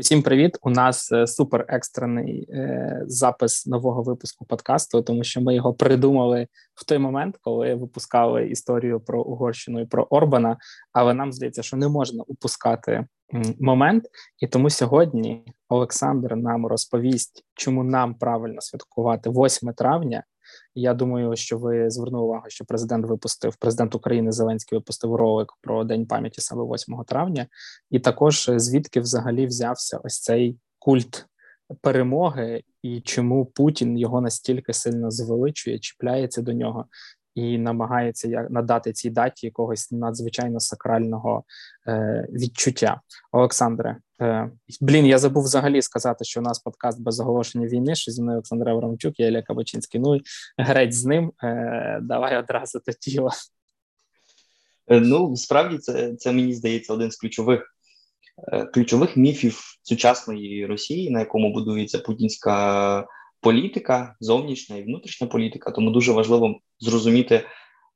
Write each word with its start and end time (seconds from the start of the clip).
Усім 0.00 0.22
привіт! 0.22 0.58
У 0.62 0.70
нас 0.70 1.12
е, 1.12 1.26
супер 1.26 1.64
екстрений 1.68 2.46
е, 2.50 3.02
запис 3.06 3.66
нового 3.66 4.02
випуску 4.02 4.44
подкасту, 4.44 5.02
тому 5.02 5.24
що 5.24 5.40
ми 5.40 5.54
його 5.54 5.74
придумали 5.74 6.46
в 6.74 6.84
той 6.84 6.98
момент, 6.98 7.36
коли 7.40 7.74
випускали 7.74 8.48
історію 8.48 9.00
про 9.00 9.22
Угорщину 9.22 9.80
і 9.80 9.86
про 9.86 10.06
Орбана. 10.10 10.56
Але 10.92 11.14
нам 11.14 11.32
здається, 11.32 11.62
що 11.62 11.76
не 11.76 11.88
можна 11.88 12.24
упускати 12.26 13.06
момент, 13.60 14.04
і 14.38 14.46
тому 14.46 14.70
сьогодні 14.70 15.44
Олександр 15.68 16.36
нам 16.36 16.66
розповість, 16.66 17.44
чому 17.54 17.84
нам 17.84 18.14
правильно 18.14 18.60
святкувати 18.60 19.30
8 19.30 19.72
травня. 19.72 20.24
Я 20.74 20.94
думаю, 20.94 21.36
що 21.36 21.58
ви 21.58 21.90
звернули 21.90 22.24
увагу, 22.24 22.44
що 22.48 22.64
президент 22.64 23.06
випустив 23.06 23.56
президент 23.56 23.94
України 23.94 24.32
Зеленський 24.32 24.78
випустив 24.78 25.14
ролик 25.14 25.52
про 25.60 25.84
день 25.84 26.06
пам'яті 26.06 26.40
саме 26.40 26.62
8 26.62 26.96
травня, 27.06 27.46
і 27.90 27.98
також 27.98 28.48
е, 28.48 28.58
звідки 28.58 29.00
взагалі 29.00 29.46
взявся 29.46 30.00
ось 30.04 30.20
цей 30.20 30.58
культ 30.78 31.26
перемоги, 31.80 32.62
і 32.82 33.00
чому 33.00 33.46
Путін 33.46 33.98
його 33.98 34.20
настільки 34.20 34.72
сильно 34.72 35.10
звеличує, 35.10 35.78
чіпляється 35.78 36.42
до 36.42 36.52
нього 36.52 36.84
і 37.34 37.58
намагається 37.58 38.46
надати 38.50 38.92
цій 38.92 39.10
даті 39.10 39.46
якогось 39.46 39.92
надзвичайно 39.92 40.60
сакрального 40.60 41.44
е, 41.88 42.26
відчуття. 42.32 43.00
Олександре, 43.32 43.96
блін, 44.80 45.06
я 45.06 45.18
забув 45.18 45.44
взагалі 45.44 45.82
сказати, 45.82 46.24
що 46.24 46.40
у 46.40 46.42
нас 46.42 46.58
подкаст 46.58 47.00
без 47.00 47.20
оголошення 47.20 47.66
війни. 47.66 47.94
що 47.94 48.12
зі 48.12 48.22
мною 48.22 48.36
Олександр 48.36 48.68
Аврамчук, 48.68 49.20
я 49.20 49.28
Ілля 49.28 49.42
Кабачинський. 49.42 50.00
Ну 50.00 50.18
греть 50.58 50.94
з 50.94 51.04
ним. 51.04 51.32
Е, 51.42 51.98
Давай 52.02 52.38
одразу 52.38 52.80
до 52.86 52.92
тіла. 52.92 53.30
Е, 54.88 55.00
ну 55.00 55.36
справді 55.36 55.78
це 55.78 56.16
це 56.16 56.32
мені 56.32 56.54
здається 56.54 56.92
один 56.92 57.10
з 57.10 57.16
ключових. 57.16 57.74
Е, 58.52 58.64
ключових 58.64 59.16
міфів 59.16 59.60
сучасної 59.82 60.66
Росії, 60.66 61.10
на 61.10 61.18
якому 61.18 61.52
будується 61.52 61.98
путінська 61.98 63.06
політика, 63.40 64.16
зовнішня 64.20 64.76
і 64.76 64.82
внутрішня 64.82 65.26
політика. 65.26 65.70
Тому 65.70 65.90
дуже 65.90 66.12
важливо 66.12 66.60
зрозуміти, 66.78 67.44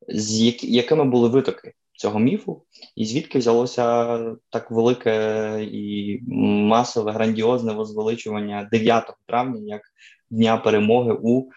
з 0.09 0.41
якими 0.63 1.05
були 1.05 1.29
витоки 1.29 1.73
цього 1.97 2.19
міфу, 2.19 2.65
і 2.97 3.05
звідки 3.05 3.39
взялося 3.39 4.19
так 4.51 4.71
велике 4.71 5.59
і 5.73 6.21
масове 6.69 7.13
грандіозне 7.13 7.73
возвеличування 7.73 8.69
9 8.73 9.05
травня 9.27 9.61
як 9.65 9.83
дня 10.31 10.57
перемоги 10.57 11.17
у 11.23 11.51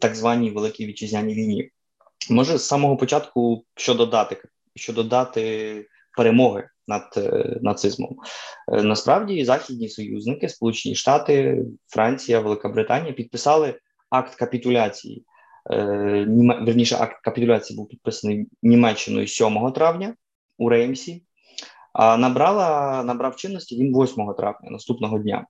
так 0.00 0.14
званій 0.14 0.50
великій 0.50 0.86
вітчизняній 0.86 1.34
війні. 1.34 1.70
Може 2.30 2.58
з 2.58 2.66
самого 2.66 2.96
початку 2.96 3.64
що 3.76 3.94
додати, 3.94 4.42
що 4.74 4.92
додати 4.92 5.86
перемоги 6.16 6.68
над 6.88 7.14
е, 7.16 7.58
нацизмом. 7.62 8.16
Е, 8.72 8.82
насправді 8.82 9.44
західні 9.44 9.88
союзники, 9.88 10.48
Сполучені 10.48 10.94
Штати, 10.94 11.62
Франція, 11.86 12.40
Велика 12.40 12.68
Британія 12.68 13.12
підписали 13.12 13.74
акт 14.10 14.34
капітуляції. 14.34 15.24
Е, 15.72 16.26
верніше, 16.60 16.96
акт 17.00 17.20
капітуляції 17.22 17.76
був 17.76 17.88
підписаний 17.88 18.46
Німеччиною 18.62 19.26
7 19.26 19.72
травня 19.72 20.14
у 20.58 20.68
Реймсі, 20.68 21.24
а 21.92 22.16
набрала 22.16 23.02
набрав 23.04 23.36
чинності 23.36 23.76
він 23.76 24.02
8 24.02 24.34
травня 24.34 24.70
наступного 24.70 25.18
дня. 25.18 25.46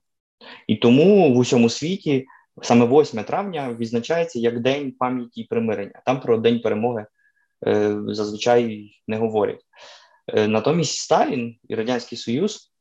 І 0.67 0.75
тому 0.75 1.33
в 1.33 1.37
усьому 1.37 1.69
світі 1.69 2.25
саме 2.61 2.85
8 2.85 3.23
травня 3.23 3.73
відзначається 3.73 4.39
як 4.39 4.59
День 4.59 4.91
пам'яті 4.91 5.41
і 5.41 5.47
примирення. 5.47 6.01
Там 6.05 6.19
про 6.21 6.37
День 6.37 6.59
перемоги 6.59 7.05
е, 7.67 7.97
зазвичай 8.07 8.91
не 9.07 9.17
говорять. 9.17 9.61
Е, 10.27 10.47
натомість 10.47 10.97
Сталін 10.97 11.55
і 11.67 11.75
Радянський 11.75 12.17
Союз 12.17 12.71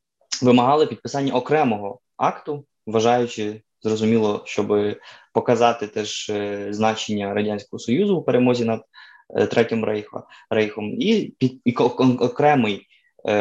вимагали 0.43 0.87
підписання 0.87 1.33
окремого 1.33 2.01
акту, 2.17 2.67
вважаючи 2.87 3.63
зрозуміло, 3.83 4.43
щоб 4.47 4.97
показати 5.35 5.87
теж 5.87 6.31
е, 6.31 6.67
значення 6.71 7.35
радянського 7.35 7.81
союзу 7.81 8.17
у 8.17 8.23
перемозі 8.23 8.65
над 8.65 8.83
е, 9.37 9.47
третім 9.47 9.85
рейхом, 9.85 10.23
рейхом, 10.51 11.01
і 11.01 11.35
під 11.39 11.61
і 11.65 11.73
окремий 11.73 12.87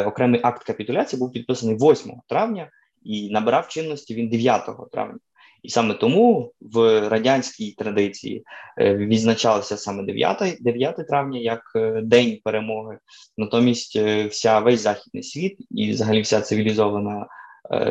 окремий 0.06 0.40
акт 0.44 0.64
капітуляції 0.64 1.20
був 1.20 1.32
підписаний 1.32 1.76
8 1.76 2.12
травня 2.28 2.70
і 3.04 3.30
набирав 3.30 3.68
чинності 3.68 4.16
він 4.16 4.30
9 4.30 4.70
травня. 4.92 5.20
І 5.64 5.70
саме 5.70 5.94
тому 5.94 6.54
в 6.62 7.10
радянській 7.10 7.72
традиції 7.72 8.44
е, 8.78 8.96
відзначалося 8.96 9.78
саме 9.78 10.04
9 10.04 10.58
9 10.60 11.08
травня 11.08 11.40
як 11.40 11.62
е, 11.76 12.02
день 12.02 12.40
перемоги. 12.44 12.98
Натомість, 13.38 13.96
е, 13.96 14.28
вся 14.28 14.60
весь 14.60 14.82
західний 14.82 15.24
світ 15.24 15.58
і, 15.72 15.92
взагалі, 15.92 16.22
вся 16.22 16.42
цивілізована 16.42 17.28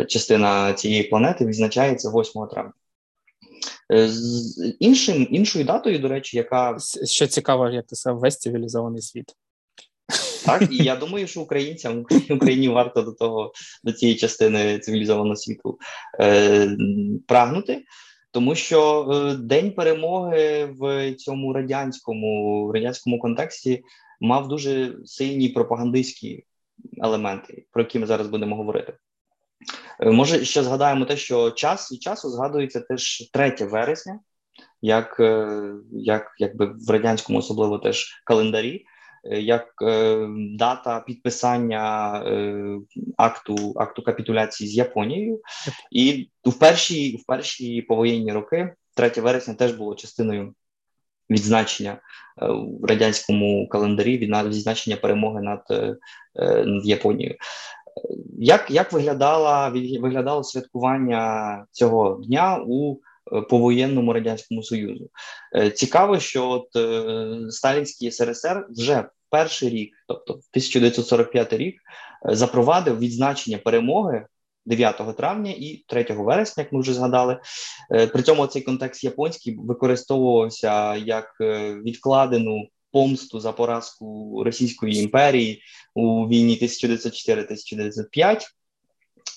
частина 0.09 0.73
цієї 0.73 1.03
планети 1.03 1.47
відзначається 1.47 2.11
8 2.11 2.47
травня. 2.47 2.73
З 3.93 4.75
іншим 4.79 5.27
іншою 5.31 5.65
датою, 5.65 5.99
до 5.99 6.09
речі, 6.09 6.37
яка 6.37 6.77
що 7.05 7.27
цікаво, 7.27 7.71
як 7.71 7.87
ти 7.87 7.97
сказав, 7.97 8.19
весь 8.19 8.39
цивілізований 8.39 9.03
світ. 9.03 9.35
Так, 10.47 10.63
і 10.73 10.77
я 10.85 10.97
думаю, 11.07 11.27
що 11.27 11.41
українцям 11.41 12.07
Україні 12.31 12.69
варто 12.69 13.03
до 13.03 13.13
того 13.13 13.53
до 13.85 13.93
цієї 13.93 14.19
частини 14.19 14.79
цивілізованого 14.79 15.37
світу 15.37 15.79
е, 16.21 16.77
прагнути, 17.27 17.85
тому 18.31 18.55
що 18.55 19.09
е, 19.13 19.35
день 19.37 19.73
перемоги 19.73 20.75
в 20.79 21.15
цьому 21.15 21.53
радянському 21.53 22.73
радянському 22.75 23.19
контексті 23.19 23.83
мав 24.21 24.49
дуже 24.49 24.97
сильні 25.05 25.49
пропагандистські 25.49 26.45
елементи, 26.99 27.67
про 27.71 27.83
які 27.83 27.99
ми 27.99 28.07
зараз 28.07 28.27
будемо 28.27 28.57
говорити. 28.57 28.95
Е, 30.01 30.11
може, 30.11 30.45
ще 30.45 30.63
згадаємо 30.63 31.05
те, 31.05 31.17
що 31.17 31.51
час 31.51 31.93
від 31.93 32.03
часу 32.03 32.31
згадується 32.31 32.81
теж 32.81 33.31
3 33.33 33.57
вересня, 33.61 34.21
як 34.83 35.21
е, 35.21 35.63
як 35.93 36.35
якби 36.39 36.67
в 36.67 36.91
радянському 36.91 37.39
особливо 37.39 37.79
теж 37.79 38.23
календарі. 38.25 38.85
Е, 39.25 39.41
як 39.41 39.75
е, 39.83 40.27
дата 40.59 41.01
підписання 41.01 42.17
е, 42.27 42.79
акту 43.17 43.75
акту 43.77 44.03
капітуляції 44.03 44.71
з 44.71 44.75
Японією, 44.75 45.41
і 45.91 46.29
в 46.45 46.59
перші 46.59 47.17
в 47.17 47.27
перші 47.27 47.83
повоєнні 47.83 48.33
роки, 48.33 48.75
3 48.97 49.09
вересня, 49.17 49.55
теж 49.55 49.73
було 49.73 49.95
частиною 49.95 50.55
відзначення 51.31 52.01
в 52.81 52.85
радянському 52.85 53.69
календарі 53.69 54.19
від 54.19 54.37
відзначення 54.47 54.97
перемоги 54.97 55.43
над, 55.43 55.65
над 56.67 56.87
Японією. 56.87 57.37
Як 58.45 58.71
як 58.71 58.93
виглядала 58.93 59.69
виглядало 60.01 60.45
святкування 60.45 61.65
цього 61.71 62.21
дня 62.25 62.65
у 62.67 62.97
повоєнному 63.51 64.13
радянському 64.13 64.63
союзу? 64.63 65.11
Цікаво, 65.75 66.19
що 66.19 66.49
от 66.49 66.69
Сталінський 67.53 68.11
СРСР 68.11 68.67
вже 68.71 69.05
перший 69.33 69.69
рік, 69.69 69.95
тобто 70.09 70.33
1945 70.33 71.53
рік, 71.53 71.75
е, 72.31 72.37
запровадив 72.37 72.99
відзначення 72.99 73.59
перемоги 73.59 74.27
9 74.67 75.13
травня 75.17 75.55
і 75.59 75.85
3 75.89 76.23
вересня, 76.23 76.63
як 76.63 76.73
ми 76.73 76.81
вже 76.81 76.93
згадали. 76.93 77.41
Е, 77.93 78.07
при 78.07 78.23
цьому 78.23 78.47
цей 78.47 78.63
контекст 78.63 79.05
японський 79.05 79.57
використовувався 79.59 80.95
як 80.95 81.37
е, 81.41 81.75
відкладену 81.75 82.69
помсту 82.93 83.41
за 83.41 83.53
поразку 83.53 84.43
Російської 84.45 85.03
імперії 85.03 85.63
у 85.95 86.29
війні 86.29 86.59
1904-1905. 86.63 88.41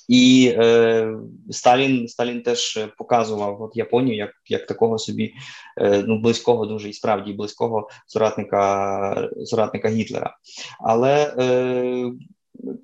І 0.07 0.53
е, 0.57 1.13
Сталін 1.49 2.07
Сталін 2.07 2.41
теж 2.41 2.87
показував 2.97 3.61
от 3.61 3.75
Японію 3.75 4.17
як 4.17 4.31
як 4.47 4.65
такого 4.65 4.97
собі 4.97 5.33
е, 5.81 6.03
ну 6.07 6.19
близького, 6.19 6.65
дуже 6.65 6.89
і 6.89 6.93
справді 6.93 7.33
близького 7.33 7.89
соратника 8.07 9.29
соратника 9.45 9.89
Гітлера. 9.89 10.37
Але 10.79 11.35
е, 11.39 12.11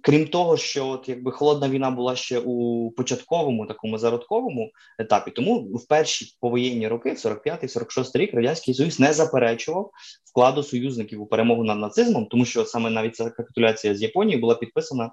крім 0.01 0.27
того, 0.27 0.57
що 0.57 0.87
от 0.87 1.09
якби 1.09 1.31
холодна 1.31 1.69
війна 1.69 1.91
була 1.91 2.15
ще 2.15 2.39
у 2.39 2.91
початковому 2.91 3.65
такому 3.65 3.97
зародковому 3.97 4.71
етапі, 4.99 5.31
тому 5.31 5.59
в 5.59 5.87
перші 5.87 6.35
повоєнні 6.39 6.87
роки, 6.87 7.09
45-46 7.09 8.17
рік, 8.17 8.33
радянський 8.33 8.73
союз 8.73 8.99
не 8.99 9.13
заперечував 9.13 9.91
вкладу 10.25 10.63
союзників 10.63 11.21
у 11.21 11.25
перемогу 11.25 11.63
над 11.63 11.79
нацизмом, 11.79 12.25
тому 12.25 12.45
що 12.45 12.65
саме 12.65 12.89
навіть 12.89 13.15
ця 13.15 13.29
капітуляція 13.29 13.95
з 13.95 14.01
Японією 14.01 14.41
була 14.41 14.55
підписана 14.55 15.11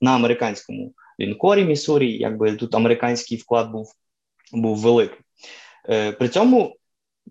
на 0.00 0.14
американському 0.14 0.92
лінкорі 1.20 1.64
Міссурі, 1.64 2.18
якби 2.18 2.56
тут 2.56 2.74
американський 2.74 3.38
вклад 3.38 3.70
був 3.70 3.92
був 4.52 4.76
великий. 4.76 5.18
Е, 5.88 6.12
При 6.12 6.28
цьому 6.28 6.76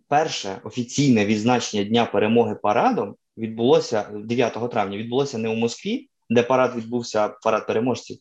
перше 0.07 0.61
офіційне 0.63 1.25
відзначення 1.25 1.83
Дня 1.83 2.05
перемоги 2.05 2.55
парадом 2.55 3.15
відбулося 3.37 4.09
9 4.13 4.71
травня. 4.71 4.97
Відбулося 4.97 5.37
не 5.37 5.49
у 5.49 5.55
Москві, 5.55 6.08
де 6.29 6.43
парад 6.43 6.75
відбувся 6.75 7.27
парад 7.27 7.67
переможців. 7.67 8.17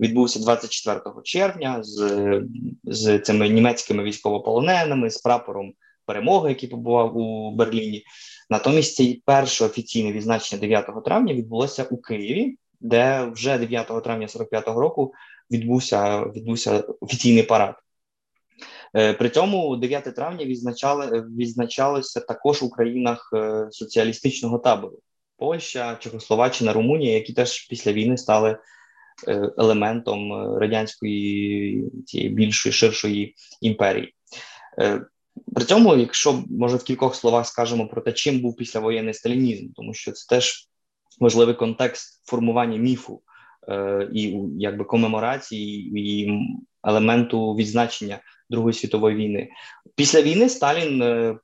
Відбувся 0.00 0.40
24 0.40 1.00
червня 1.24 1.78
з 1.82 2.42
з 2.84 3.18
цими 3.18 3.48
німецькими 3.48 4.02
військовополоненими, 4.02 5.10
з 5.10 5.18
прапором 5.18 5.72
перемоги, 6.06 6.48
який 6.48 6.68
побував 6.68 7.16
у 7.16 7.50
Берліні. 7.50 8.04
Натомість 8.50 8.96
це 8.96 9.16
перше 9.24 9.64
офіційне 9.64 10.12
відзначення 10.12 10.60
9 10.60 11.04
травня 11.04 11.34
відбулося 11.34 11.84
у 11.90 11.96
Києві 11.96 12.56
де 12.80 13.24
вже 13.24 13.58
9 13.58 14.02
травня 14.04 14.26
45-го 14.26 14.80
року 14.80 15.14
відбувся 15.50 16.20
відбувся 16.24 16.84
офіційний 17.00 17.42
парад. 17.42 17.74
Е, 18.96 19.12
при 19.12 19.30
цьому 19.30 19.76
9 19.76 20.04
травня 20.04 20.44
відзначали 20.44 21.20
відзначалося 21.20 22.20
також 22.20 22.62
у 22.62 22.70
країнах 22.70 23.30
е, 23.34 23.68
соціалістичного 23.70 24.58
табору 24.58 24.98
Польща, 25.38 25.96
Чехословаччина, 26.00 26.72
Румунія, 26.72 27.14
які 27.14 27.32
теж 27.32 27.66
після 27.66 27.92
війни 27.92 28.16
стали 28.16 28.58
е, 29.28 29.50
елементом 29.58 30.32
радянської 30.58 31.84
цієї 32.06 32.30
більшої 32.30 32.72
ширшої 32.72 33.34
імперії. 33.60 34.14
При 35.54 35.64
цьому, 35.64 35.96
якщо 35.96 36.42
може 36.50 36.76
в 36.76 36.84
кількох 36.84 37.14
словах 37.14 37.46
скажемо 37.46 37.88
про 37.88 38.02
те, 38.02 38.12
чим 38.12 38.40
був 38.40 38.56
післявоєнний 38.56 39.14
сталінізм, 39.14 39.68
тому 39.76 39.94
що 39.94 40.12
це 40.12 40.34
теж 40.34 40.68
важливий 41.20 41.54
контекст 41.54 42.22
формування 42.26 42.76
міфу 42.76 43.22
і 44.12 44.38
якби 44.58 44.84
комеморації 44.84 46.00
і 46.00 46.32
елементу 46.84 47.54
відзначення 47.54 48.20
Другої 48.50 48.74
світової 48.74 49.16
війни. 49.16 49.48
Після 49.94 50.22
війни 50.22 50.48
Сталін 50.48 51.02
е, 51.02 51.38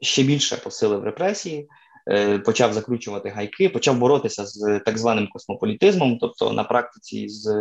ще 0.00 0.22
більше 0.22 0.56
посилив 0.56 1.04
репресії, 1.04 1.60
е, 1.60 1.66
почав 2.44 2.72
закручувати 2.72 3.28
гайки, 3.28 3.68
почав 3.68 3.98
боротися 3.98 4.46
з 4.46 4.80
так 4.86 4.98
званим 4.98 5.28
космополітизмом, 5.28 6.18
тобто 6.18 6.52
на 6.52 6.64
практиці 6.64 7.28
з 7.28 7.52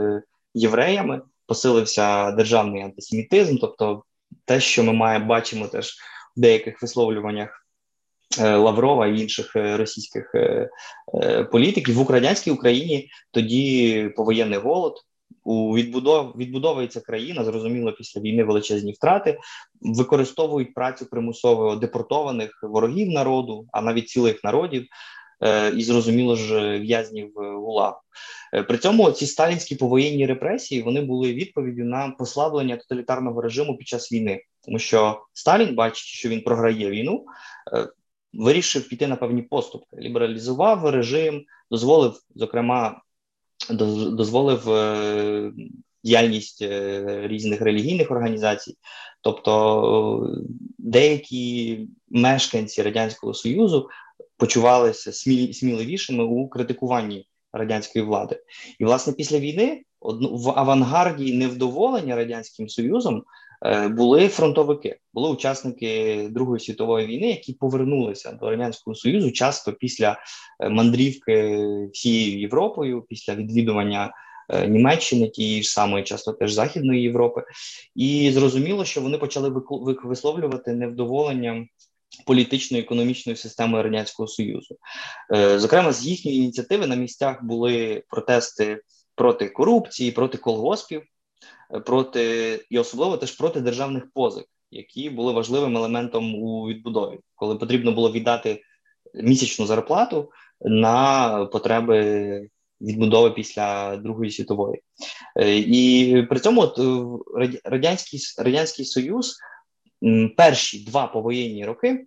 євреями 0.53 1.21
посилився 1.47 2.31
державний 2.31 2.81
антисемітизм, 2.81 3.57
тобто 3.57 4.03
те, 4.45 4.59
що 4.59 4.83
ми 4.83 4.93
маємо 4.93 5.25
бачимо 5.25 5.67
теж 5.67 5.95
в 6.37 6.39
деяких 6.39 6.81
висловлюваннях 6.81 7.65
е, 8.39 8.55
Лаврова 8.55 9.07
і 9.07 9.19
інших 9.19 9.51
російських 9.55 10.35
політиків. 11.51 11.95
В 11.95 11.99
Українській 11.99 12.51
Україні 12.51 13.09
тоді 13.31 14.09
повоєнний 14.15 14.59
голод 14.59 14.93
у 15.45 15.75
відбудов 15.75 16.33
відбудовується 16.37 17.01
країна, 17.01 17.43
зрозуміло, 17.43 17.91
після 17.91 18.21
війни 18.21 18.43
величезні 18.43 18.91
втрати, 18.91 19.37
використовують 19.81 20.73
працю 20.73 21.05
примусово 21.05 21.75
депортованих 21.75 22.59
ворогів 22.63 23.09
народу, 23.09 23.67
а 23.71 23.81
навіть 23.81 24.09
цілих 24.09 24.43
народів. 24.43 24.85
Е, 25.43 25.69
і 25.69 25.83
зрозуміло 25.83 26.35
ж 26.35 26.79
в'язнів 26.79 27.31
ГУЛАГу. 27.35 27.97
Е, 28.53 28.63
при 28.63 28.77
цьому 28.77 29.11
ці 29.11 29.27
сталінські 29.27 29.75
повоєнні 29.75 30.25
репресії 30.25 30.81
вони 30.81 31.01
були 31.01 31.33
відповіддю 31.33 31.83
на 31.83 32.09
послаблення 32.09 32.77
тоталітарного 32.77 33.41
режиму 33.41 33.77
під 33.77 33.87
час 33.87 34.11
війни, 34.11 34.41
тому 34.65 34.79
що 34.79 35.25
Сталін, 35.33 35.75
бачить, 35.75 36.05
що 36.05 36.29
він 36.29 36.41
програє 36.41 36.89
війну, 36.89 37.25
е, 37.73 37.87
вирішив 38.33 38.89
піти 38.89 39.07
на 39.07 39.15
певні 39.15 39.41
поступки, 39.41 39.97
лібералізував 39.97 40.89
режим, 40.89 41.43
дозволив 41.71 42.19
зокрема 42.35 43.01
дозволив 43.69 44.69
е, 44.69 45.51
діяльність 46.03 46.61
е, 46.61 47.21
різних 47.27 47.61
релігійних 47.61 48.11
організацій, 48.11 48.77
тобто 49.21 50.35
деякі 50.77 51.79
мешканці 52.09 52.81
радянського 52.81 53.33
союзу 53.33 53.89
почувалися 54.37 55.13
сміливішими 55.53 56.23
у 56.23 56.47
критикуванні 56.47 57.27
радянської 57.53 58.05
влади, 58.05 58.43
і 58.79 58.85
власне 58.85 59.13
після 59.13 59.39
війни 59.39 59.81
в 60.31 60.49
авангарді 60.49 61.33
невдоволення 61.33 62.15
радянським 62.15 62.69
союзом 62.69 63.23
були 63.89 64.27
фронтовики, 64.27 64.99
були 65.13 65.29
учасники 65.29 66.27
Другої 66.31 66.59
світової 66.59 67.07
війни, 67.07 67.27
які 67.27 67.53
повернулися 67.53 68.31
до 68.31 68.49
радянського 68.49 68.95
союзу 68.95 69.31
часто 69.31 69.73
після 69.73 70.17
е, 70.59 70.69
мандрівки 70.69 71.59
всією 71.93 72.39
Європою, 72.39 73.01
після 73.01 73.35
відвідування 73.35 74.13
е, 74.49 74.67
Німеччини, 74.67 75.29
тієї 75.29 75.63
ж 75.63 75.69
самої, 75.69 76.03
часто 76.03 76.33
теж 76.33 76.53
Західної 76.53 77.01
Європи, 77.01 77.43
і 77.95 78.31
зрозуміло, 78.31 78.85
що 78.85 79.01
вони 79.01 79.17
почали 79.17 79.61
висловлювати 80.03 80.73
невдоволення. 80.73 81.65
Політичною 82.25 82.83
економічною 82.83 83.35
системою 83.35 83.83
радянського 83.83 84.27
союзу, 84.27 84.75
зокрема, 85.55 85.93
з 85.93 86.05
їхньої 86.05 86.37
ініціативи 86.37 86.87
на 86.87 86.95
місцях 86.95 87.43
були 87.43 88.03
протести 88.09 88.81
проти 89.15 89.49
корупції, 89.49 90.11
проти 90.11 90.37
колгоспів, 90.37 91.01
проти 91.85 92.59
і 92.69 92.79
особливо 92.79 93.17
теж 93.17 93.31
проти 93.31 93.61
державних 93.61 94.11
позик, 94.13 94.45
які 94.71 95.09
були 95.09 95.33
важливим 95.33 95.77
елементом 95.77 96.35
у 96.35 96.67
відбудові, 96.67 97.19
коли 97.35 97.55
потрібно 97.55 97.91
було 97.91 98.11
віддати 98.11 98.61
місячну 99.13 99.65
зарплату 99.65 100.31
на 100.61 101.45
потреби 101.45 102.49
відбудови 102.81 103.31
після 103.31 103.97
Другої 103.97 104.31
світової, 104.31 104.81
е, 105.35 105.57
і 105.57 106.23
при 106.23 106.39
цьому 106.39 106.61
от, 106.61 106.79
е, 106.79 107.59
радянський 107.63 108.19
радянський 108.37 108.85
союз 108.85 109.37
перші 110.37 110.85
два 110.85 111.07
повоєнні 111.07 111.65
роки 111.65 112.05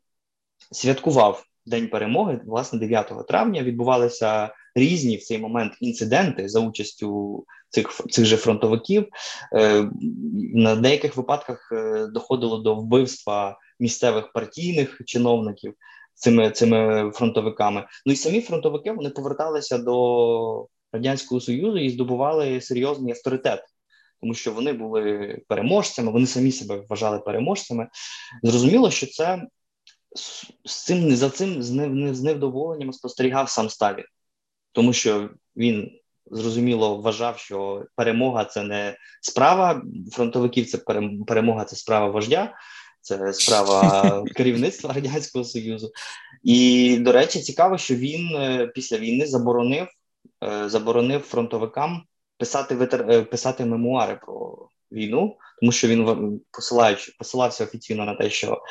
святкував 0.73 1.45
День 1.67 1.89
перемоги, 1.89 2.41
власне, 2.47 2.79
9 2.79 3.25
травня. 3.29 3.63
Відбувалися 3.63 4.55
різні 4.75 5.17
в 5.17 5.23
цей 5.23 5.39
момент 5.39 5.73
інциденти 5.81 6.49
за 6.49 6.61
участю 6.61 7.45
цих 7.71 8.01
цих 8.11 8.25
же 8.25 8.37
фронтовиків. 8.37 9.07
Е, 9.55 9.91
На 10.55 10.77
деяких 10.77 11.17
випадках 11.17 11.73
е, 11.73 12.07
доходило 12.07 12.59
до 12.59 12.75
вбивства 12.75 13.59
місцевих 13.81 14.33
партійних 14.33 15.01
чиновників 15.07 15.75
цими 16.15 16.51
цими 16.51 17.11
фронтовиками. 17.15 17.87
Ну 18.07 18.13
і 18.13 18.17
самі 18.17 18.41
фронтовики 18.41 18.93
вони 18.93 19.11
поверталися 19.11 19.79
до 19.79 20.67
радянського 20.93 21.41
союзу 21.41 21.79
і 21.79 21.91
здобували 21.91 22.61
серйозний 22.61 23.13
авторитет. 23.13 23.65
Тому 24.21 24.35
що 24.35 24.53
вони 24.53 24.73
були 24.73 25.39
переможцями, 25.49 26.13
вони 26.13 26.27
самі 26.27 26.53
себе 26.53 26.83
вважали 26.89 27.19
переможцями. 27.19 27.89
Зрозуміло, 28.43 28.91
що 28.91 29.07
це 29.07 29.47
з 30.65 30.85
цим 30.85 31.17
за 31.17 31.31
цим 31.31 31.63
з 32.15 32.23
невдоволенням 32.23 32.93
спостерігав 32.93 33.51
сам 33.51 33.69
Сталін 33.69 34.05
тому 34.73 34.93
що 34.93 35.31
він 35.57 35.91
зрозуміло 36.31 36.97
вважав, 36.97 37.39
що 37.39 37.85
перемога 37.97 38.45
це 38.45 38.63
не 38.63 38.97
справа 39.21 39.83
фронтовиків, 40.13 40.67
це 40.67 40.79
перемога, 41.27 41.65
це 41.65 41.77
справа 41.77 42.09
вождя. 42.09 42.55
Це 43.01 43.33
справа 43.33 44.25
керівництва 44.37 44.93
радянського 44.93 45.45
союзу, 45.45 45.93
і 46.43 46.97
до 47.01 47.13
речі, 47.13 47.41
цікаво, 47.41 47.79
що 47.79 47.95
він 47.95 48.37
е, 48.37 48.67
після 48.75 48.99
війни 48.99 49.27
заборонив 49.27 49.87
е, 50.45 50.69
заборонив 50.69 51.21
фронтовикам 51.21 52.03
писати 52.39 52.89
е, 52.93 53.23
писати 53.23 53.65
мемуари 53.65 54.21
про 54.27 54.69
війну, 54.93 55.37
тому 55.61 55.73
що 55.73 55.89
він 55.89 56.41
посилаючи 56.51 57.13
посилався 57.19 57.65
офіційно 57.65 58.05
на 58.05 58.15
те, 58.15 58.31
що 58.31 58.63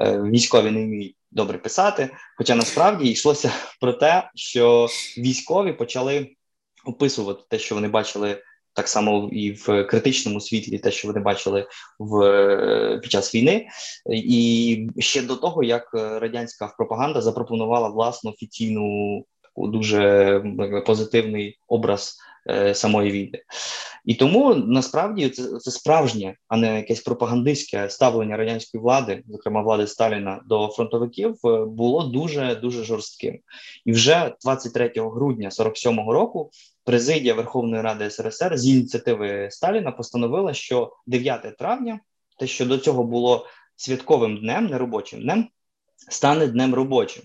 військові 0.00 0.70
не 0.70 0.84
вміють 0.84 1.16
добре 1.30 1.58
писати. 1.58 2.10
Хоча 2.38 2.54
насправді 2.54 3.10
йшлося 3.10 3.52
про 3.80 3.92
те, 3.92 4.30
що 4.34 4.86
військові 5.18 5.72
почали 5.72 6.36
описувати 6.86 7.42
те, 7.48 7.58
що 7.58 7.74
вони 7.74 7.88
бачили. 7.88 8.42
Так 8.76 8.88
само 8.88 9.28
і 9.32 9.52
в 9.52 9.84
критичному 9.84 10.40
світлі, 10.40 10.78
те, 10.78 10.90
що 10.90 11.08
вони 11.08 11.20
бачили 11.20 11.66
в 11.98 12.98
під 13.02 13.10
час 13.12 13.34
війни, 13.34 13.68
і 14.10 14.88
ще 14.98 15.22
до 15.22 15.36
того, 15.36 15.62
як 15.62 15.94
радянська 15.94 16.74
пропаганда 16.76 17.20
запропонувала 17.20 17.88
власну 17.88 18.30
офіційну 18.30 19.24
дуже 19.56 20.42
позитивний 20.86 21.58
образ 21.68 22.18
е, 22.50 22.74
самої 22.74 23.10
війни. 23.10 23.38
І 24.04 24.14
тому 24.14 24.54
насправді 24.54 25.28
це 25.28 25.58
це 25.58 25.70
справжнє, 25.70 26.36
а 26.48 26.56
не 26.56 26.76
якесь 26.76 27.00
пропагандистське 27.00 27.90
ставлення 27.90 28.36
радянської 28.36 28.82
влади, 28.82 29.22
зокрема 29.28 29.62
влади 29.62 29.86
Сталіна, 29.86 30.40
до 30.46 30.68
фронтовиків, 30.68 31.34
е, 31.44 31.64
було 31.64 32.02
дуже 32.02 32.54
дуже 32.54 32.84
жорстким. 32.84 33.38
І 33.84 33.92
вже 33.92 34.34
23 34.44 34.92
грудня 34.96 35.48
47-го 35.48 36.12
року 36.12 36.50
президія 36.84 37.34
Верховної 37.34 37.82
Ради 37.82 38.10
СРСР 38.10 38.58
з 38.58 38.68
ініціативи 38.68 39.48
Сталіна 39.50 39.90
постановила, 39.90 40.54
що 40.54 40.92
9 41.06 41.56
травня, 41.58 42.00
те, 42.38 42.46
що 42.46 42.66
до 42.66 42.78
цього 42.78 43.04
було 43.04 43.46
святковим 43.76 44.36
днем, 44.36 44.66
неробочим 44.66 45.20
днем, 45.20 45.48
стане 46.10 46.46
днем 46.46 46.74
робочим. 46.74 47.22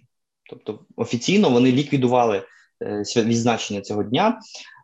Тобто 0.50 0.80
офіційно 0.96 1.50
вони 1.50 1.72
ліквідували 1.72 2.44
е, 2.84 3.04
відзначення 3.16 3.82
цього 3.82 4.04
дня. 4.04 4.40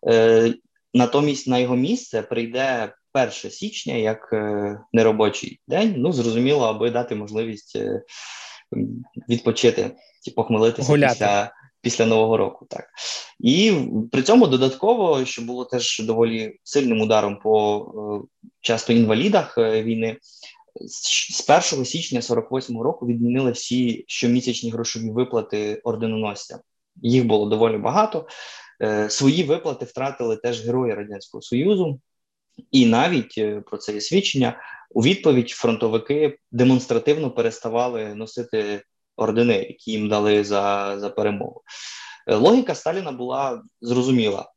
Е, 0.07 0.53
Натомість 0.93 1.47
на 1.47 1.57
його 1.57 1.75
місце 1.75 2.21
прийде 2.21 2.93
1 3.13 3.31
січня 3.31 3.93
як 3.93 4.29
е, 4.33 4.79
неробочий 4.93 5.59
день. 5.67 5.93
Ну 5.97 6.11
зрозуміло, 6.11 6.65
аби 6.65 6.91
дати 6.91 7.15
можливість 7.15 7.77
відпочити 9.29 9.91
чи 10.25 10.31
похмелитися 10.31 10.93
після 10.93 11.51
після 11.81 12.05
нового 12.05 12.37
року. 12.37 12.65
Так 12.69 12.85
і 13.39 13.73
при 14.11 14.21
цьому 14.21 14.47
додатково, 14.47 15.25
що 15.25 15.41
було 15.41 15.65
теж 15.65 15.99
доволі 15.99 16.59
сильним 16.63 17.01
ударом 17.01 17.39
по 17.43 18.25
часто 18.61 18.93
інвалідах 18.93 19.57
війни. 19.57 20.17
З 20.81 21.73
1 21.73 21.85
січня 21.85 22.21
48 22.21 22.81
року 22.81 23.07
відмінили 23.07 23.51
всі 23.51 24.05
щомісячні 24.07 24.71
грошові 24.71 25.09
виплати 25.09 25.81
орденоносцям. 25.83 26.59
Їх 26.95 27.25
було 27.25 27.45
доволі 27.45 27.77
багато. 27.77 28.27
Е, 28.81 29.09
свої 29.09 29.43
виплати 29.43 29.85
втратили 29.85 30.37
теж 30.37 30.65
герої 30.65 30.93
радянського 30.93 31.41
союзу. 31.41 31.99
І 32.71 32.85
навіть 32.85 33.65
про 33.65 33.77
це 33.77 33.93
є 33.93 34.01
свідчення 34.01 34.61
у 34.89 35.03
відповідь 35.03 35.49
фронтовики 35.49 36.37
демонстративно 36.51 37.31
переставали 37.31 38.15
носити 38.15 38.83
ордени, 39.15 39.53
які 39.53 39.91
їм 39.91 40.09
дали 40.09 40.43
за, 40.43 40.95
за 40.99 41.09
перемогу. 41.09 41.61
Логіка 42.27 42.75
Сталіна 42.75 43.11
була 43.11 43.63
зрозуміла. 43.81 44.51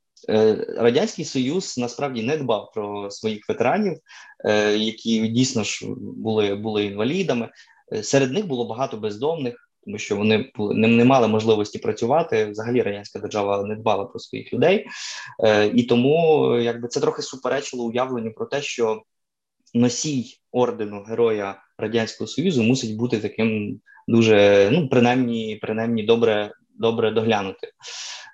Радянський 0.77 1.25
Союз 1.25 1.79
насправді 1.79 2.23
не 2.23 2.37
дбав 2.37 2.71
про 2.75 3.11
своїх 3.11 3.49
ветеранів, 3.49 3.99
які 4.77 5.29
дійсно 5.29 5.65
ж 5.65 5.87
були 5.99 6.55
були 6.55 6.85
інвалідами. 6.85 7.49
Серед 8.03 8.33
них 8.33 8.47
було 8.47 8.65
багато 8.69 8.97
бездомних 8.97 9.69
тому 9.89 9.99
що 9.99 10.17
вони 10.17 10.53
не, 10.59 10.89
не 10.89 11.05
мали 11.05 11.29
можливості 11.29 11.79
працювати. 11.79 12.47
Взагалі 12.47 12.83
радянська 12.83 13.19
держава 13.19 13.63
не 13.65 13.77
дбала 13.77 14.05
про 14.05 14.19
своїх 14.19 14.53
людей, 14.53 14.87
е, 15.45 15.67
і 15.67 15.83
тому 15.83 16.47
якби 16.59 16.89
це 16.89 17.01
трохи 17.01 17.23
суперечило 17.23 17.85
уявленню 17.85 18.33
про 18.33 18.47
те, 18.47 18.63
що 18.63 19.03
носій 19.75 20.41
ордену 20.53 21.03
Героя 21.03 21.63
Радянського 21.79 22.29
Союзу 22.29 22.63
мусить 22.63 22.97
бути 22.97 23.19
таким 23.19 23.81
дуже 24.09 24.69
ну 24.73 24.89
принаймні, 24.89 25.59
принаймні 25.63 26.03
добре. 26.03 26.53
Добре 26.79 27.11
доглянути. 27.11 27.73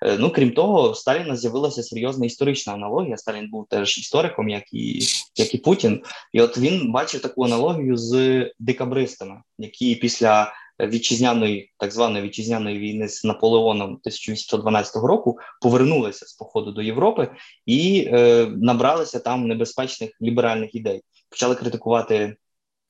Е, 0.01 0.17
ну 0.19 0.29
крім 0.29 0.51
того, 0.51 0.91
в 0.91 0.97
Сталіна 0.97 1.35
з'явилася 1.35 1.83
серйозна 1.83 2.25
історична 2.25 2.73
аналогія. 2.73 3.17
Сталін 3.17 3.49
був 3.49 3.67
теж 3.69 3.97
істориком, 3.97 4.49
як 4.49 4.73
і 4.73 4.99
як 5.35 5.53
і 5.53 5.57
Путін, 5.57 6.03
і 6.33 6.41
от 6.41 6.57
він 6.57 6.91
бачив 6.91 7.21
таку 7.21 7.45
аналогію 7.45 7.97
з 7.97 8.45
декабристами, 8.59 9.41
які 9.57 9.95
після 9.95 10.53
вітчизняної 10.79 11.71
так 11.77 11.91
званої 11.91 12.23
вітчизняної 12.23 12.79
війни 12.79 13.09
з 13.09 13.23
Наполеоном 13.23 13.89
1812 13.89 14.95
року 14.95 15.39
повернулися 15.61 16.25
з 16.25 16.33
походу 16.33 16.71
до 16.71 16.81
Європи 16.81 17.31
і 17.65 18.09
е, 18.13 18.47
набралися 18.57 19.19
там 19.19 19.47
небезпечних 19.47 20.11
ліберальних 20.21 20.75
ідей. 20.75 21.01
Почали 21.29 21.55
критикувати 21.55 22.35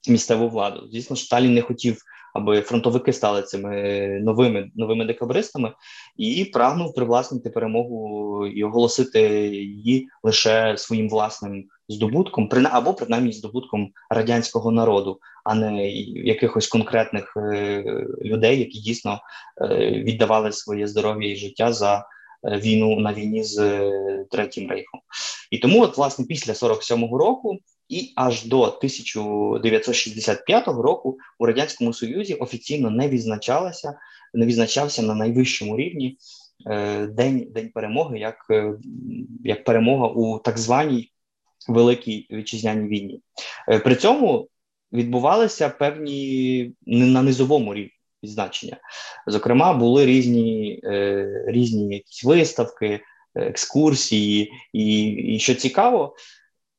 місцеву 0.08 0.50
владу. 0.50 0.88
Звісно, 0.92 1.16
Сталін 1.16 1.54
не 1.54 1.62
хотів, 1.62 2.02
аби 2.36 2.62
фронтовики 2.62 3.14
стали 3.14 3.42
цими 3.42 4.08
новими 4.22 4.72
новими 4.76 5.06
декабристами, 5.06 5.74
і 6.18 6.46
прагнув 6.46 6.94
привласнити 6.94 7.50
перемогу 7.50 8.48
і 8.48 8.64
оголосити 8.64 9.22
її 9.50 10.08
лише 10.24 10.78
своїм 10.78 11.10
власним 11.10 11.66
здобутком, 11.90 12.50
або 12.72 12.94
принаймні 12.94 13.32
здобутком 13.32 13.92
радянського 14.10 14.72
народу, 14.72 15.20
а 15.44 15.56
не 15.56 15.90
якихось 15.90 16.68
конкретних 16.68 17.34
е, 17.38 17.84
людей, 18.22 18.60
які 18.60 18.80
дійсно 18.80 19.20
е, 19.62 19.92
віддавали 19.92 20.52
своє 20.52 20.88
здоров'я 20.88 21.32
і 21.32 21.36
життя 21.36 21.74
за 21.74 21.98
е, 21.98 22.58
війну 22.58 23.00
на 23.00 23.14
війні 23.14 23.44
з 23.44 23.82
третім 24.32 24.70
рейхом. 24.70 25.00
І 25.52 25.58
тому, 25.58 25.82
от 25.82 25.98
власне, 25.98 26.26
після 26.26 26.54
47-го 26.54 27.18
року. 27.18 27.60
І 27.90 28.14
аж 28.16 28.46
до 28.46 28.62
1965 28.62 30.68
року 30.68 31.18
у 31.40 31.46
радянському 31.46 31.94
союзі 31.94 32.34
офіційно 32.34 32.90
не 32.90 33.10
відзначалася, 33.10 34.00
не 34.34 34.46
відзначався 34.46 35.02
на 35.02 35.16
найвищому 35.16 35.78
рівні 35.78 36.18
е, 36.70 37.08
день 37.08 37.48
день 37.52 37.70
перемоги, 37.70 38.20
як 38.20 38.46
е, 38.52 38.74
як 39.44 39.64
перемога 39.64 40.08
у 40.08 40.40
так 40.40 40.58
званій 40.58 41.12
великій 41.68 42.28
вітчизняній 42.32 42.88
війні. 42.88 43.22
Е, 43.70 43.80
при 43.80 43.96
цьому 43.96 44.48
відбувалися 44.94 45.70
певні 45.70 46.74
на 46.86 47.22
низовому 47.22 47.74
рівні 47.74 47.92
відзначення. 48.24 48.78
Зокрема, 49.28 49.74
були 49.74 50.06
різні 50.06 50.80
е, 50.84 51.44
різні 51.48 51.96
якісь 51.96 52.24
виставки, 52.24 53.00
екскурсії, 53.36 54.52
і, 54.74 55.06
і 55.06 55.40
що 55.40 55.56
цікаво. 55.56 56.16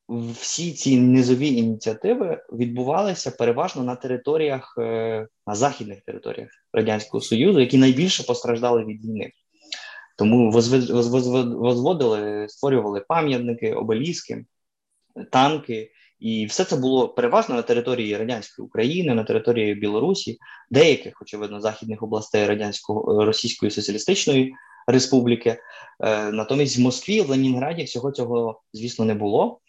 Всі 0.09 0.73
ці 0.73 1.01
низові 1.01 1.49
ініціативи 1.49 2.45
відбувалися 2.53 3.31
переважно 3.31 3.83
на 3.83 3.97
територіях, 3.97 4.75
е, 4.79 5.27
на 5.47 5.55
західних 5.55 6.01
територіях 6.01 6.51
Радянського 6.73 7.21
Союзу, 7.21 7.61
які 7.61 7.79
найбільше 7.79 8.23
постраждали 8.23 8.85
від 8.85 9.05
війни. 9.05 9.31
Тому 10.19 10.51
возводили, 11.59 12.49
створювали 12.49 13.05
пам'ятники, 13.09 13.75
обеліски, 13.75 14.45
танки, 15.33 15.91
і 16.19 16.47
все 16.47 16.65
це 16.65 16.77
було 16.77 17.09
переважно 17.09 17.55
на 17.55 17.63
території 17.63 18.17
радянської 18.17 18.67
України, 18.67 19.15
на 19.15 19.25
території 19.25 19.75
Білорусі, 19.75 20.39
деяких, 20.71 21.23
очевидно, 21.23 21.61
західних 21.61 22.03
областей 22.03 22.47
радянського 22.47 23.25
Російської 23.25 23.71
соціалістичної 23.71 24.55
республіки. 24.87 25.59
Е, 26.01 26.33
натомість 26.33 26.79
в 26.79 26.81
Москві, 26.81 27.21
в 27.21 27.31
Ленінграді 27.31 27.85
всього 27.85 28.13
цього, 28.13 28.63
звісно, 28.73 29.05
не 29.05 29.15
було. 29.15 29.61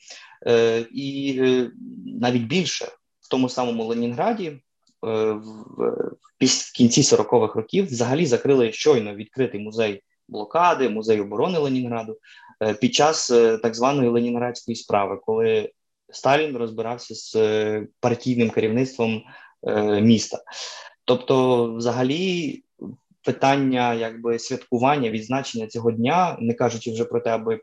Е, 0.48 0.86
і 0.92 1.38
е, 1.42 1.72
навіть 2.06 2.44
більше 2.44 2.86
в 3.22 3.30
тому 3.30 3.50
самому 3.50 3.86
Ленінграді. 3.86 4.62
В 5.02 6.74
кінці 6.76 7.02
40-х 7.02 7.56
років 7.56 7.86
взагалі 7.86 8.26
закрили 8.26 8.72
щойно 8.72 9.16
відкритий 9.16 9.62
музей 9.62 10.04
блокади, 10.28 10.90
музей 10.90 11.22
оборони 11.22 11.60
Ленінграду 11.60 12.18
під 12.82 12.94
час 12.94 13.28
так 13.64 13.76
званої 13.76 14.10
ленінградської 14.10 14.76
справи, 14.76 15.20
коли 15.26 15.72
Сталін 16.10 16.58
розбирався 16.58 17.16
з 17.16 17.36
е, 17.36 17.88
партійним 18.00 18.50
керівництвом 18.50 19.24
е, 19.68 20.02
міста. 20.02 20.44
Тобто, 21.06 21.66
взагалі, 21.74 22.64
питання 23.24 23.94
якби 23.94 24.40
святкування, 24.40 25.10
відзначення 25.10 25.68
цього 25.68 25.92
дня, 25.92 26.38
не 26.40 26.54
кажучи 26.54 26.92
вже 26.92 27.06
про 27.06 27.20
те, 27.20 27.30
аби 27.30 27.60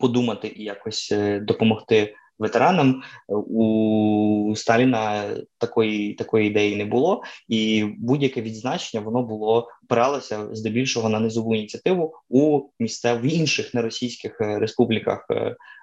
подумати 0.00 0.52
і 0.56 0.64
якось 0.64 1.12
е, 1.12 1.40
допомогти 1.40 2.16
ветеранам, 2.38 3.02
у 3.28 4.54
Сталіна 4.56 5.36
такої 5.58 6.14
такої 6.14 6.46
ідеї 6.46 6.76
не 6.76 6.84
було, 6.84 7.22
і 7.48 7.84
будь-яке 7.98 8.42
відзначення 8.42 9.04
воно 9.04 9.22
було 9.22 9.68
опиралося 9.84 10.48
здебільшого 10.52 11.08
на 11.08 11.20
низову 11.20 11.54
ініціативу 11.54 12.14
у 12.28 12.68
місцев 12.78 13.20
в 13.20 13.24
інших 13.24 13.74
неросійських 13.74 14.36
республіках 14.40 15.26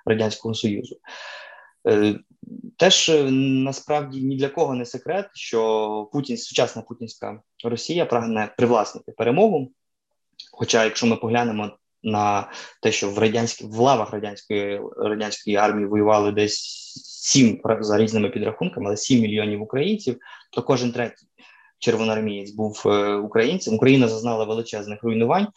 радянського 0.05 0.53
союзу. 0.53 0.97
Е, 1.87 2.19
теж 2.77 3.09
е, 3.09 3.31
насправді 3.31 4.21
ні 4.21 4.35
для 4.35 4.49
кого 4.49 4.73
не 4.73 4.85
секрет, 4.85 5.29
що 5.33 6.09
Путін, 6.13 6.37
сучасна 6.37 6.81
путінська 6.81 7.41
Росія 7.63 8.05
прагне 8.05 8.53
привласнити 8.57 9.11
перемогу. 9.11 9.71
Хоча, 10.51 10.83
якщо 10.83 11.07
ми 11.07 11.15
поглянемо 11.15 11.71
на 12.07 12.51
те, 12.81 12.91
що 12.91 13.09
в 13.09 13.17
радянській 13.17 13.65
в 13.65 13.79
лавах 13.79 14.11
радянської 14.11 14.81
радянської 14.97 15.55
армії 15.55 15.87
воювали 15.87 16.31
десь 16.31 16.63
сім 17.05 17.61
за 17.79 17.97
різними 17.97 18.29
підрахунками, 18.29 18.87
але 18.87 18.97
7 18.97 19.21
мільйонів 19.21 19.61
українців, 19.61 20.17
то 20.51 20.63
кожен 20.63 20.91
третій 20.91 21.27
червоноармієць 21.79 22.51
був 22.51 22.83
е, 22.85 23.15
українцем. 23.15 23.75
Україна 23.75 24.07
зазнала 24.07 24.45
величезних 24.45 25.03
руйнувань, 25.03 25.47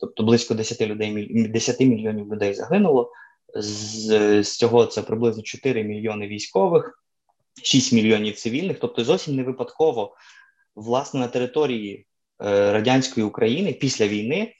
тобто 0.00 0.22
близько 0.22 0.54
10 0.54 0.80
людей 0.80 1.48
10 1.48 1.80
мільйонів 1.80 2.32
людей 2.32 2.54
загинуло 2.54 3.12
з, 3.54 4.42
з 4.42 4.56
цього 4.56 4.86
це 4.86 5.02
приблизно 5.02 5.42
4 5.42 5.84
мільйони 5.84 6.26
військових, 6.26 7.02
6 7.62 7.92
мільйонів 7.92 8.36
цивільних. 8.36 8.78
Тобто, 8.80 9.04
зовсім 9.04 9.36
не 9.36 9.42
випадково, 9.42 10.16
власне, 10.74 11.20
на 11.20 11.28
території 11.28 12.06
е, 12.42 12.72
радянської 12.72 13.26
України 13.26 13.72
після 13.72 14.08
війни 14.08 14.54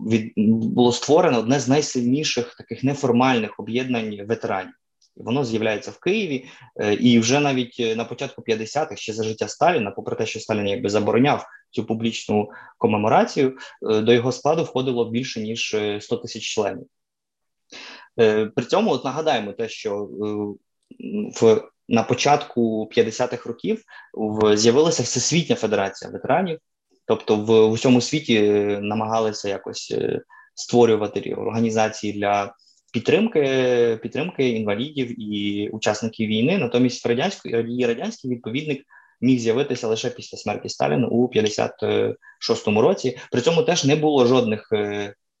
від 0.00 0.32
було 0.36 0.92
створено 0.92 1.38
одне 1.38 1.60
з 1.60 1.68
найсильніших 1.68 2.54
таких 2.54 2.84
неформальних 2.84 3.60
об'єднань 3.60 4.26
ветеранів. 4.26 4.72
Воно 5.16 5.44
з'являється 5.44 5.90
в 5.90 5.98
Києві, 5.98 6.44
е, 6.80 6.94
і 6.94 7.18
вже 7.18 7.40
навіть 7.40 7.96
на 7.96 8.04
початку 8.04 8.42
50-х, 8.42 8.96
ще 8.96 9.12
за 9.12 9.24
життя 9.24 9.48
Сталіна, 9.48 9.90
попри 9.90 10.16
те, 10.16 10.26
що 10.26 10.40
Сталін 10.40 10.68
якби 10.68 10.88
забороняв 10.88 11.46
цю 11.70 11.84
публічну 11.84 12.48
комеморацію, 12.78 13.56
до 13.82 14.12
його 14.12 14.32
складу 14.32 14.64
входило 14.64 15.10
більше 15.10 15.40
ніж 15.40 15.76
100 16.00 16.16
тисяч 16.16 16.42
членів. 16.42 16.86
Е, 18.20 18.46
при 18.46 18.64
цьому 18.64 18.90
от 18.90 19.04
нагадаємо 19.04 19.52
те, 19.52 19.68
що 19.68 20.02
е, 20.02 20.26
в 21.40 21.68
на 21.88 22.02
початку 22.02 22.90
50-х 22.96 23.46
років 23.48 23.82
в 24.14 24.56
з'явилася 24.56 25.02
всесвітня 25.02 25.56
федерація 25.56 26.10
ветеранів, 26.10 26.58
тобто 27.08 27.36
в 27.36 27.70
усьому 27.70 28.00
світі 28.00 28.36
е, 28.36 28.78
намагалися 28.82 29.48
якось 29.48 29.94
створювати 30.54 31.34
організації 31.34 32.12
для 32.12 32.54
підтримки 32.92 33.98
підтримки 34.02 34.48
інвалідів 34.48 35.20
і 35.20 35.68
учасників 35.68 36.28
війни. 36.28 36.58
Натомість 36.58 37.04
в 37.04 37.08
радянської 37.08 37.86
радянський 37.86 38.30
відповідник 38.30 38.82
міг 39.20 39.38
з'явитися 39.38 39.88
лише 39.88 40.10
після 40.10 40.38
смерті 40.38 40.68
Сталіна 40.68 41.08
у 41.08 41.30
56-му 41.30 42.82
році. 42.82 43.18
При 43.32 43.40
цьому 43.40 43.62
теж 43.62 43.84
не 43.84 43.96
було 43.96 44.26
жодних 44.26 44.72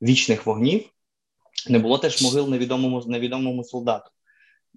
вічних 0.02 0.46
вогнів 0.46 0.84
не 1.68 1.78
було 1.78 1.98
теж 1.98 2.22
могил 2.22 2.48
невідомому 2.48 3.02
невідомому 3.06 3.64
солдату. 3.64 4.10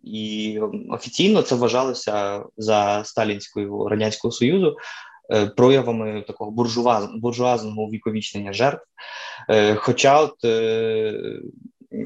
І 0.03 0.59
офіційно 0.89 1.41
це 1.41 1.55
вважалося 1.55 2.43
за 2.57 3.03
сталінською 3.05 3.87
радянського 3.87 4.31
союзу 4.31 4.67
е, 4.67 4.75
проявами 5.57 6.21
такого 6.27 6.51
буржуаз, 6.51 7.07
буржуазного 7.15 7.81
увіковічнення 7.81 8.53
жертв. 8.53 8.85
Е, 9.49 9.75
хоча, 9.75 10.21
от 10.21 10.45
е, 10.45 11.39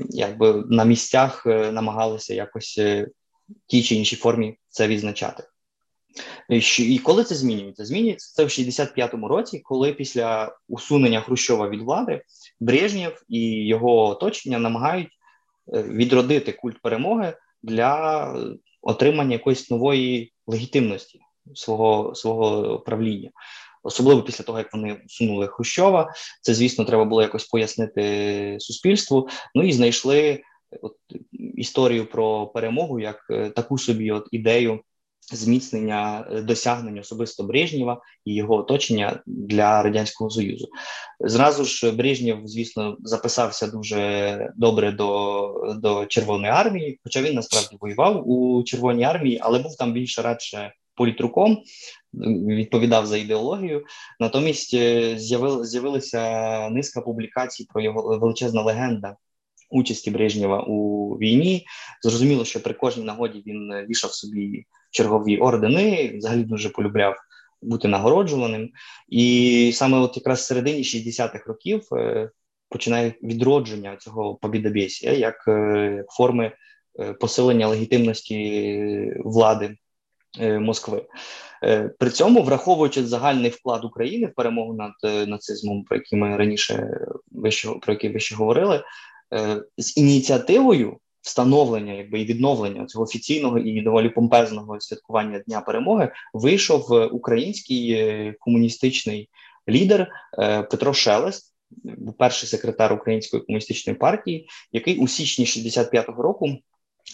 якби 0.09 0.63
на 0.69 0.83
місцях 0.83 1.45
намагалися 1.45 2.33
якось 2.33 2.79
тій 3.67 3.83
чи 3.83 3.95
іншій 3.95 4.15
формі 4.15 4.57
це 4.69 4.87
відзначати. 4.87 5.43
І 6.79 6.99
коли 6.99 7.23
це 7.23 7.35
змінюється? 7.35 7.85
Змінюється 7.85 8.33
це 8.35 8.43
в 8.43 8.47
65-му 8.47 9.27
році, 9.27 9.59
коли 9.59 9.93
після 9.93 10.55
усунення 10.67 11.21
Хрущова 11.21 11.69
від 11.69 11.81
влади 11.81 12.21
Брежнєв 12.59 13.23
і 13.29 13.67
його 13.67 14.07
оточення 14.07 14.59
намагають 14.59 15.09
відродити 15.67 16.51
культ 16.51 16.81
перемоги 16.81 17.37
для 17.63 18.33
отримання 18.81 19.33
якоїсь 19.33 19.71
нової 19.71 20.33
легітимності 20.47 21.19
свого 21.53 22.15
свого 22.15 22.79
правління. 22.79 23.31
Особливо 23.83 24.21
після 24.21 24.43
того, 24.43 24.57
як 24.57 24.73
вони 24.73 25.01
усунули 25.05 25.47
Хрущова, 25.47 26.13
це 26.41 26.53
звісно 26.53 26.85
треба 26.85 27.05
було 27.05 27.21
якось 27.21 27.45
пояснити 27.45 28.57
суспільству. 28.59 29.29
Ну 29.55 29.63
і 29.63 29.71
знайшли 29.71 30.43
от 30.81 30.95
історію 31.55 32.05
про 32.05 32.47
перемогу 32.47 32.99
як 32.99 33.27
е, 33.29 33.49
таку 33.49 33.77
собі 33.77 34.11
от 34.11 34.27
ідею 34.31 34.79
зміцнення 35.33 36.27
е, 36.31 36.41
досягнень 36.41 36.99
особисто 36.99 37.43
Брежнєва 37.43 38.01
і 38.25 38.35
його 38.35 38.55
оточення 38.55 39.19
для 39.25 39.83
радянського 39.83 40.29
союзу. 40.29 40.67
Зразу 41.19 41.65
ж 41.65 41.91
Брежнєв, 41.91 42.41
звісно, 42.45 42.97
записався 42.99 43.67
дуже 43.67 44.53
добре 44.55 44.91
до 44.91 45.75
до 45.81 46.05
Червоної 46.05 46.53
армії, 46.53 46.99
хоча 47.03 47.21
він 47.21 47.33
насправді 47.33 47.77
воював 47.81 48.29
у 48.29 48.63
Червоній 48.63 49.03
армії, 49.03 49.39
але 49.41 49.59
був 49.59 49.77
там 49.77 49.93
більше 49.93 50.21
радше 50.21 50.71
політруком. 50.95 51.63
Відповідав 52.47 53.05
за 53.05 53.17
ідеологію, 53.17 53.85
натомість 54.19 54.73
е, 54.73 55.15
з'явилася 55.63 56.69
низка 56.69 57.01
публікацій 57.01 57.67
про 57.73 57.81
його 57.81 58.17
величезна 58.17 58.61
легенда 58.61 59.15
участі 59.69 60.11
Брежнєва 60.11 60.63
у 60.67 61.09
війні. 61.17 61.65
Зрозуміло, 62.03 62.45
що 62.45 62.63
при 62.63 62.73
кожній 62.73 63.03
нагоді 63.03 63.43
він 63.45 63.85
вішав 63.89 64.11
собі 64.11 64.65
чергові 64.91 65.37
ордени, 65.37 66.13
взагалі 66.17 66.43
дуже 66.43 66.69
полюбляв 66.69 67.15
бути 67.61 67.87
нагороджуваним. 67.87 68.69
І 69.09 69.71
саме 69.73 69.97
от 69.97 70.17
якраз 70.17 70.39
в 70.39 70.43
середині 70.43 70.81
60-х 70.81 71.45
років 71.47 71.87
е, 71.93 72.29
починає 72.69 73.13
відродження 73.23 73.97
цього 73.97 74.35
побідобєсія 74.35 75.13
як, 75.13 75.47
е, 75.47 76.03
форми 76.09 76.51
е, 76.99 77.13
посилення 77.13 77.67
легітимності 77.67 79.13
влади 79.25 79.75
Москви. 80.39 81.05
При 81.99 82.09
цьому, 82.09 82.43
враховуючи 82.43 83.05
загальний 83.05 83.49
вклад 83.49 83.85
України 83.85 84.27
в 84.27 84.33
перемогу 84.33 84.73
над 84.73 85.27
нацизмом, 85.27 85.83
про 85.83 85.97
який 85.97 86.19
ми 86.19 86.37
раніше 86.37 86.89
вище 87.31 87.69
про 87.81 87.93
який 87.93 88.13
ви 88.13 88.19
ще 88.19 88.35
говорили, 88.35 88.83
з 89.77 89.97
ініціативою 89.97 90.97
встановлення, 91.25 91.93
якби 91.93 92.21
і 92.21 92.25
відновлення 92.25 92.85
цього 92.85 93.03
офіційного 93.03 93.59
і 93.59 93.81
доволі 93.81 94.09
помпезного 94.09 94.79
святкування 94.79 95.39
Дня 95.39 95.61
Перемоги 95.61 96.11
вийшов 96.33 96.93
е, 96.93 97.05
український 97.05 97.91
е, 97.91 98.35
комуністичний 98.39 99.29
лідер 99.69 100.07
е, 100.39 100.63
Петро 100.63 100.93
Шелест, 100.93 101.53
перший 102.17 102.49
секретар 102.49 102.93
Української 102.93 103.43
комуністичної 103.43 103.97
партії, 103.97 104.47
який 104.71 104.97
у 104.97 105.07
січні 105.07 105.45
65-го 105.45 106.23
року. 106.23 106.57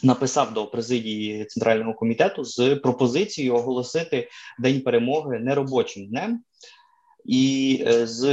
Написав 0.04 0.54
до 0.54 0.68
президії 0.68 1.46
центрального 1.46 1.94
комітету 1.94 2.44
з 2.44 2.76
пропозицією 2.76 3.56
оголосити 3.56 4.30
день 4.60 4.82
перемоги 4.82 5.40
неробочим 5.40 6.08
днем, 6.08 6.44
і 7.26 7.84
з 7.88 8.24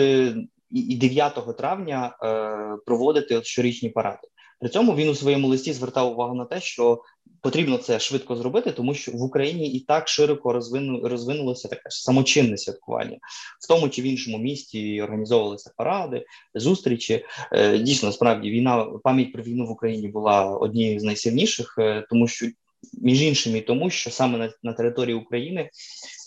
і 0.70 0.96
9 0.96 1.56
травня 1.56 2.16
е, 2.22 2.76
проводити 2.86 3.42
щорічні 3.42 3.88
паради. 3.88 4.28
При 4.60 4.68
цьому 4.68 4.94
він 4.94 5.08
у 5.08 5.14
своєму 5.14 5.48
листі 5.48 5.72
звертав 5.72 6.12
увагу 6.12 6.34
на 6.34 6.44
те, 6.44 6.60
що 6.60 7.02
потрібно 7.40 7.78
це 7.78 8.00
швидко 8.00 8.36
зробити, 8.36 8.72
тому 8.72 8.94
що 8.94 9.12
в 9.12 9.22
Україні 9.22 9.72
і 9.72 9.80
так 9.80 10.08
широко 10.08 10.52
розвину, 10.52 11.08
розвинулося 11.08 11.68
таке 11.68 11.82
самочинне 11.88 12.56
святкування, 12.56 13.18
в 13.60 13.68
тому 13.68 13.88
чи 13.88 14.02
в 14.02 14.04
іншому 14.04 14.38
місті 14.38 15.02
організовувалися 15.02 15.72
паради, 15.76 16.24
зустрічі. 16.54 17.24
Е, 17.52 17.78
дійсно, 17.78 18.12
справді 18.12 18.50
війна, 18.50 18.84
пам'ять 19.04 19.32
про 19.32 19.42
війну 19.42 19.66
в 19.66 19.70
Україні 19.70 20.08
була 20.08 20.44
однією 20.44 21.00
з 21.00 21.02
найсильніших, 21.02 21.74
е, 21.78 22.06
тому 22.10 22.28
що. 22.28 22.46
Між 22.92 23.22
іншим, 23.22 23.56
і 23.56 23.60
тому 23.60 23.90
що 23.90 24.10
саме 24.10 24.38
на, 24.38 24.50
на 24.62 24.72
території 24.72 25.16
України 25.16 25.70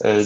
е, 0.05 0.25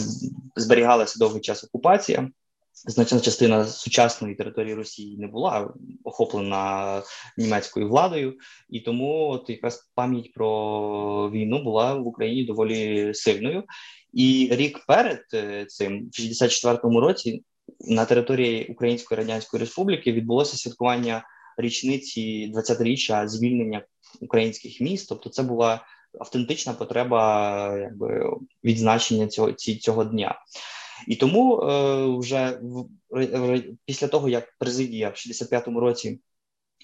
зберігалася 0.55 1.19
довгий 1.19 1.41
час 1.41 1.63
окупація, 1.63 2.29
значна 2.75 3.19
частина 3.19 3.65
сучасної 3.65 4.35
території 4.35 4.73
Росії 4.73 5.17
не 5.17 5.27
була 5.27 5.73
охоплена 6.03 7.01
німецькою 7.38 7.89
владою, 7.89 8.38
і 8.69 8.79
тому 8.79 9.29
от 9.29 9.49
якраз 9.49 9.91
пам'ять 9.95 10.33
про 10.33 11.31
війну 11.31 11.63
була 11.63 11.93
в 11.93 12.07
Україні 12.07 12.43
доволі 12.43 13.13
сильною. 13.13 13.63
І 14.13 14.49
рік 14.51 14.85
перед 14.88 15.23
е, 15.33 15.65
цим, 15.65 16.09
в 16.13 16.19
64-му 16.19 16.99
році, 16.99 17.43
на 17.79 18.05
території 18.05 18.67
Української 18.67 19.17
Радянської 19.17 19.61
Республіки 19.61 20.11
відбулося 20.11 20.57
святкування 20.57 21.23
річниці 21.57 22.51
20-річчя 22.55 23.27
звільнення 23.27 23.85
українських 24.21 24.81
міст. 24.81 25.09
Тобто, 25.09 25.29
це 25.29 25.43
була 25.43 25.85
автентична 26.19 26.73
потреба, 26.73 27.77
якби 27.77 28.29
відзначення 28.63 29.27
цього 29.27 29.51
цього 29.53 30.03
дня. 30.03 30.35
І 31.08 31.15
тому 31.15 31.62
е, 31.62 32.17
вже 32.17 32.60
в, 32.62 32.86
після 33.86 34.08
того, 34.08 34.29
як 34.29 34.55
президія 34.60 35.10
в 35.10 35.13
65-му 35.13 35.79
році 35.79 36.19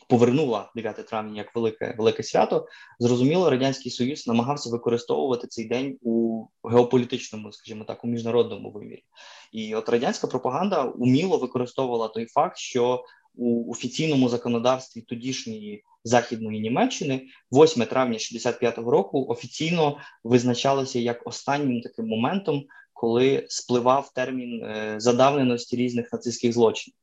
повернула 0.09 0.71
9 0.75 1.07
травня 1.07 1.37
як 1.37 1.55
велике 1.55 1.95
велике 1.97 2.23
свято, 2.23 2.67
зрозуміло, 2.99 3.49
радянський 3.49 3.91
союз 3.91 4.27
намагався 4.27 4.69
використовувати 4.69 5.47
цей 5.47 5.65
день 5.65 5.97
у 6.01 6.45
геополітичному, 6.63 7.51
скажімо 7.51 7.83
так, 7.83 8.03
у 8.03 8.07
міжнародному 8.07 8.71
вимірі. 8.71 9.03
І 9.51 9.75
от 9.75 9.89
радянська 9.89 10.27
пропаганда 10.27 10.83
уміло 10.83 11.37
використовувала 11.37 12.07
той 12.07 12.25
факт, 12.25 12.57
що 12.57 13.03
у 13.35 13.71
офіційному 13.71 14.29
законодавстві 14.29 15.01
тодішньої 15.01 15.83
західної 16.03 16.59
Німеччини 16.59 17.27
8 17.51 17.85
травня 17.85 18.17
65-го 18.17 18.91
року 18.91 19.25
офіційно 19.29 19.97
визначалося 20.23 20.99
як 20.99 21.27
останнім 21.27 21.81
таким 21.81 22.07
моментом 22.07 22.63
коли 23.01 23.45
спливав 23.49 24.13
термін 24.13 24.63
е, 24.63 24.95
задавненості 24.97 25.75
різних 25.75 26.13
нацистських 26.13 26.53
злочинів. 26.53 26.95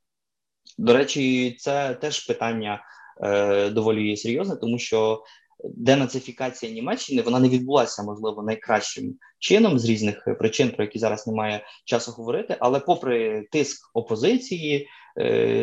До 0.79 0.93
речі, 0.93 1.57
це 1.59 1.95
теж 1.95 2.27
питання 2.27 2.83
е, 3.23 3.71
доволі 3.71 4.17
серйозне, 4.17 4.57
тому 4.57 4.79
що 4.79 5.23
денацифікація 5.65 6.73
Німеччини 6.73 7.23
вона 7.23 7.41
не 7.41 7.49
відбулася, 7.49 8.03
можливо, 8.03 8.43
найкращим 8.43 9.15
чином 9.39 9.79
з 9.79 9.85
різних 9.85 10.29
причин, 10.39 10.71
про 10.71 10.85
які 10.85 10.99
зараз 10.99 11.27
немає 11.27 11.67
часу 11.85 12.13
говорити. 12.13 12.57
Але, 12.61 12.81
попри 12.81 13.49
тиск 13.53 13.91
опозиції, 13.95 14.77
е, 14.83 14.87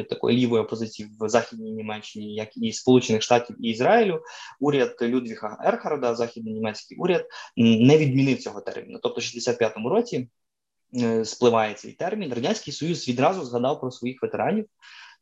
такої 0.09 0.37
лівої 0.37 0.63
опозиції 0.63 1.09
в 1.19 1.29
західній 1.29 1.71
Німеччині, 1.71 2.35
як 2.35 2.57
і 2.57 2.73
Сполучених 2.73 3.21
Штатів 3.21 3.55
і 3.59 3.69
Ізраїлю, 3.69 4.21
уряд 4.59 4.97
Людвіга 5.01 5.57
Ерхарда, 5.65 6.15
західно-німецький 6.15 6.97
уряд, 6.97 7.25
не 7.57 7.97
відмінив 7.97 8.41
цього 8.41 8.61
терміну. 8.61 8.99
Тобто, 9.03 9.21
в 9.21 9.23
65-му 9.23 9.89
році. 9.89 10.27
Е, 10.93 11.25
спливає 11.25 11.73
цей 11.73 11.91
термін, 11.91 12.33
радянський 12.33 12.73
союз 12.73 13.07
відразу 13.07 13.45
згадав 13.45 13.81
про 13.81 13.91
своїх 13.91 14.21
ветеранів, 14.21 14.65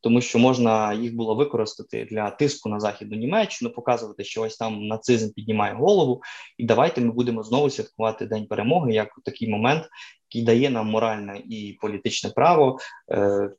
тому 0.02 0.22
що 0.22 0.40
можна 0.40 0.94
їх 0.94 1.16
було 1.16 1.36
використати 1.36 2.06
для 2.06 2.32
тиску 2.32 2.70
на 2.70 2.80
західну 2.80 3.18
Німеччину, 3.18 3.72
показувати, 3.72 4.24
що 4.24 4.42
ось 4.42 4.58
там 4.58 4.88
нацизм 4.88 5.34
піднімає 5.34 5.74
голову, 5.74 6.22
і 6.58 6.66
давайте 6.66 7.02
ми 7.02 7.12
будемо 7.12 7.44
знову 7.44 7.70
святкувати 7.70 8.26
День 8.26 8.48
перемоги 8.48 8.94
як 8.94 9.10
такий 9.26 9.50
момент, 9.50 9.84
який 10.30 10.46
дає 10.46 10.70
нам 10.70 10.88
моральне 10.88 11.42
і 11.50 11.78
політичне 11.82 12.30
право. 12.30 12.78
Е, 13.12 13.52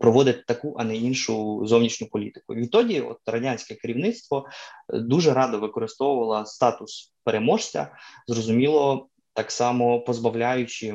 Проводить 0.00 0.46
таку, 0.46 0.76
а 0.78 0.84
не 0.84 0.96
іншу 0.96 1.62
зовнішню 1.66 2.06
політику. 2.06 2.54
Відтоді, 2.54 3.00
от 3.00 3.18
радянське 3.26 3.74
керівництво 3.74 4.46
е, 4.94 4.98
дуже 4.98 5.34
радо 5.34 5.58
використовувало 5.58 6.46
статус 6.46 7.12
переможця, 7.24 7.96
зрозуміло, 8.26 9.08
так 9.32 9.50
само 9.50 10.00
позбавляючи 10.00 10.94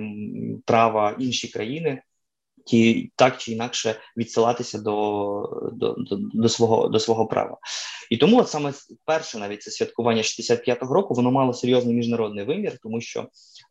права 0.66 1.16
інші 1.20 1.48
країни 1.48 2.02
ті 2.66 3.12
так 3.16 3.38
чи 3.38 3.52
інакше 3.52 3.96
відсилатися 4.18 4.80
до 4.80 5.72
до, 5.74 5.94
до, 5.98 6.18
до 6.34 6.50
свого 6.50 6.88
до 6.88 7.00
свого 7.00 7.28
права. 7.28 7.58
І 8.10 8.18
тому 8.18 8.40
от 8.40 8.50
саме 8.50 8.74
перше, 9.06 9.38
навіть 9.38 9.62
це 9.62 9.72
святкування 9.72 10.22
65-го 10.22 10.94
року, 10.94 11.14
воно 11.14 11.32
мало 11.32 11.54
серйозний 11.54 11.96
міжнародний 11.96 12.46
вимір, 12.46 12.78
тому 12.84 13.02
що 13.02 13.28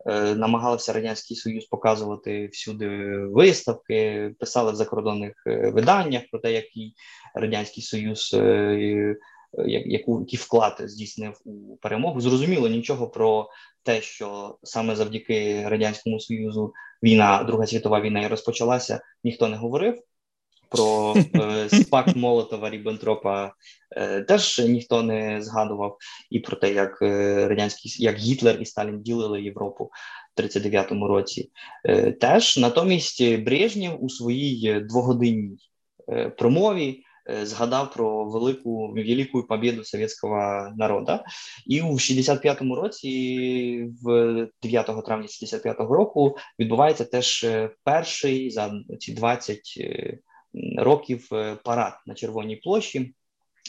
е, 0.06 0.34
намагалися 0.34 0.92
радянський 0.92 1.36
союз 1.36 1.64
показувати 1.64 2.46
всюди 2.52 2.88
виставки, 3.18 4.30
писали 4.38 4.72
в 4.72 4.74
закордонних 4.74 5.32
е, 5.46 5.70
виданнях 5.70 6.22
про 6.30 6.40
те, 6.40 6.52
який 6.52 6.94
радянський 7.34 7.82
союз. 7.82 8.30
Е, 8.34 9.16
яку 9.66 10.20
який 10.20 10.38
вклад 10.38 10.76
здійснив 10.80 11.40
у 11.44 11.76
перемогу. 11.76 12.20
Зрозуміло 12.20 12.68
нічого 12.68 13.08
про 13.08 13.48
те, 13.82 14.00
що 14.00 14.58
саме 14.62 14.96
завдяки 14.96 15.68
радянському 15.68 16.20
союзу 16.20 16.72
війна, 17.02 17.44
Друга 17.44 17.66
світова 17.66 18.00
війна 18.00 18.22
і 18.22 18.26
розпочалася, 18.26 19.00
ніхто 19.24 19.48
не 19.48 19.56
говорив. 19.56 20.02
про 20.68 21.14
е, 21.34 21.68
спак 21.68 22.16
Молотова 22.16 22.70
Ріббентропа 22.70 23.52
е, 23.96 24.22
теж 24.22 24.58
ніхто 24.58 25.02
не 25.02 25.42
згадував, 25.42 25.96
і 26.30 26.40
про 26.40 26.56
те, 26.56 26.72
як 26.72 27.02
е, 27.02 27.48
радянський 27.48 27.96
як 27.98 28.16
Гітлер 28.16 28.60
і 28.60 28.66
Сталін 28.66 29.02
ділили 29.02 29.42
Європу 29.42 29.90
в 30.36 30.40
39-му 30.40 31.08
році. 31.08 31.50
Е, 31.84 32.12
теж 32.12 32.58
натомість 32.58 33.36
Брежнєв 33.36 34.04
у 34.04 34.08
своїй 34.08 34.80
двогодинній 34.80 35.58
е, 36.08 36.30
промові. 36.30 37.02
Е, 37.30 37.46
згадав 37.46 37.92
про 37.92 38.24
велику 38.24 38.92
велику 38.92 39.42
побіду 39.42 39.84
совєтського 39.84 40.68
народу. 40.76 41.18
І 41.66 41.82
у 41.82 41.92
65-му 41.92 42.76
році, 42.76 43.90
в 44.02 44.48
9 44.62 44.86
травня 44.86 45.26
65-го 45.26 45.94
року, 45.94 46.36
відбувається 46.58 47.04
теж 47.04 47.44
е, 47.44 47.70
перший 47.84 48.50
за 48.50 48.72
ці 49.00 49.12
20 49.12 49.74
е, 49.80 50.18
років 50.78 51.28
парад 51.64 51.94
на 52.06 52.14
Червоній 52.14 52.56
площі, 52.56 53.14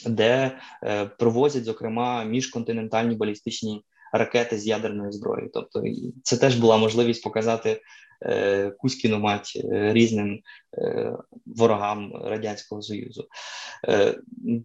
де 0.06 0.58
провозять 1.18 1.64
зокрема 1.64 2.24
міжконтинентальні 2.24 3.16
балістичні 3.16 3.84
ракети 4.16 4.58
з 4.58 4.66
ядерною 4.66 5.12
зброєю. 5.12 5.50
Тобто, 5.54 5.82
це 6.22 6.36
теж 6.36 6.56
була 6.56 6.76
можливість 6.76 7.22
показати 7.22 7.80
Е, 8.22 8.70
Кузькіну 8.70 9.18
мать 9.18 9.52
е, 9.64 9.92
різним 9.92 10.40
е, 10.78 11.12
ворогам 11.46 12.12
радянського 12.24 12.82
союзу. 12.82 13.28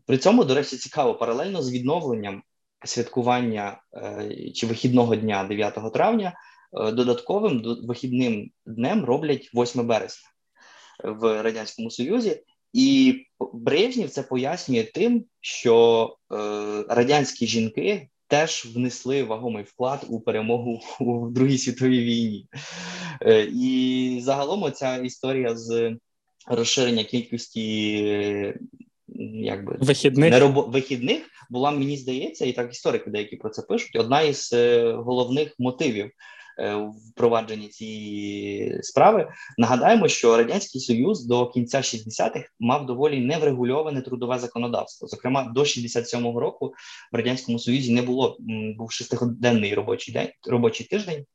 При 0.06 0.18
цьому, 0.18 0.44
до 0.44 0.56
речі, 0.56 0.78
цікаво 0.78 1.16
паралельно 1.16 1.62
з 1.62 1.72
відновленням 1.72 2.44
святкування 2.86 3.82
чи 4.56 4.68
вихідного 4.68 5.16
дня 5.16 5.44
9 5.44 5.94
травня. 5.94 6.34
Додатковим 6.74 7.64
вихідним 7.84 8.52
днем 8.66 9.06
роблять 9.06 9.50
8 9.54 9.88
березня 9.88 10.30
в 11.04 11.44
радянському 11.44 11.92
союзі, 11.92 12.44
і 12.74 13.16
Брежнєв 13.54 14.10
це 14.10 14.24
пояснює 14.24 14.84
тим, 14.84 15.26
що 15.42 16.06
е, 16.32 16.36
радянські 16.90 17.48
жінки 17.48 18.10
теж 18.30 18.66
внесли 18.76 19.24
вагомий 19.24 19.64
вклад 19.64 20.06
у 20.10 20.20
перемогу 20.20 20.82
у 21.00 21.30
Другій 21.30 21.58
світовій 21.58 22.04
війні. 22.04 22.48
Е, 23.22 23.48
і 23.54 24.20
загалом 24.24 24.72
ця 24.72 24.98
історія 24.98 25.56
з 25.56 25.96
розширення 26.48 27.04
кількості 27.04 27.98
якби 29.34 29.78
вихідних 29.80 30.32
неробо... 30.32 30.62
вихідних 30.62 31.24
була, 31.50 31.72
мені 31.72 31.98
здається, 31.98 32.46
і 32.46 32.54
так 32.54 32.72
історики 32.72 33.10
деякі 33.10 33.36
про 33.36 33.50
це 33.50 33.62
пишуть. 33.62 33.96
Одна 33.96 34.22
із 34.22 34.54
е, 34.54 34.92
головних 34.94 35.56
мотивів 35.60 36.12
впровадженні 37.10 37.68
цієї 37.68 38.84
справи. 38.84 39.32
Нагадаємо, 39.58 40.08
що 40.08 40.38
радянський 40.38 40.82
союз 40.82 41.26
до 41.26 41.50
кінця 41.50 41.78
60-х 41.78 42.50
мав 42.60 42.86
доволі 42.86 43.20
неврегульоване 43.20 44.02
трудове 44.02 44.40
законодавство. 44.40 45.08
Зокрема, 45.08 45.52
до 45.56 45.62
67-го 45.62 46.40
року 46.40 46.74
в 47.12 47.16
радянському 47.16 47.60
союзі 47.60 47.94
не 47.94 48.02
було 48.02 48.38
був 48.78 48.92
шестиденний 48.92 49.74
робочий 49.74 50.14
день 50.14 50.30
робочий 50.48 50.88
тиждень. 50.88 51.26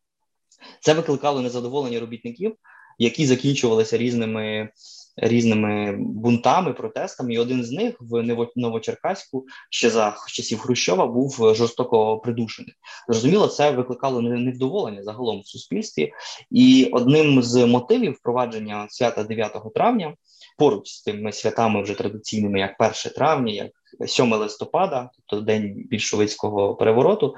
Це 0.80 0.94
викликало 0.94 1.40
незадоволення 1.40 2.00
робітників, 2.00 2.56
які 2.98 3.26
закінчувалися 3.26 3.98
різними 3.98 4.68
різними 5.16 5.96
бунтами, 5.98 6.72
протестами. 6.72 7.34
І 7.34 7.38
один 7.38 7.64
з 7.64 7.70
них 7.70 7.96
в 8.00 8.22
Новочеркаську 8.56 9.46
ще 9.70 9.90
за 9.90 10.16
часів 10.28 10.58
Хрущова 10.58 11.06
був 11.06 11.54
жорстоко 11.54 12.18
придушений. 12.18 12.74
Зрозуміло, 13.08 13.48
це 13.48 13.70
викликало 13.70 14.22
невдоволення 14.22 15.02
загалом 15.02 15.40
в 15.40 15.46
суспільстві, 15.46 16.12
і 16.50 16.90
одним 16.92 17.42
з 17.42 17.66
мотивів 17.66 18.12
впровадження 18.12 18.86
свята 18.88 19.22
9 19.22 19.52
травня 19.74 20.14
поруч 20.58 20.88
з 20.88 21.02
тими 21.02 21.32
святами 21.32 21.82
вже 21.82 21.94
традиційними, 21.94 22.58
як 22.58 22.76
1 22.80 22.92
травня, 23.16 23.52
як 23.52 23.70
7 24.06 24.32
листопада, 24.32 25.10
тобто 25.14 25.44
день 25.44 25.74
більшовицького 25.90 26.74
перевороту, 26.74 27.34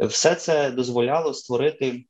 все 0.00 0.34
це 0.34 0.70
дозволяло 0.70 1.34
створити 1.34 2.04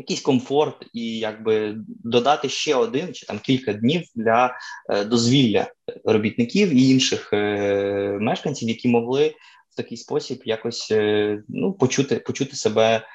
якийсь 0.00 0.20
комфорт 0.20 0.86
і 0.92 1.18
якби 1.18 1.74
додати 2.04 2.48
ще 2.48 2.74
один 2.74 3.14
чи 3.14 3.26
там 3.26 3.38
кілька 3.38 3.72
днів 3.72 4.02
для 4.14 4.58
е, 4.90 5.04
дозвілля 5.04 5.66
робітників 6.04 6.74
і 6.74 6.90
інших 6.90 7.32
е, 7.32 8.18
мешканців, 8.20 8.68
які 8.68 8.88
могли 8.88 9.34
в 9.70 9.76
такий 9.76 9.98
спосіб 9.98 10.42
якось 10.44 10.88
е, 10.90 11.42
ну 11.48 11.72
почути 11.72 12.16
почути 12.16 12.56
себе 12.56 13.06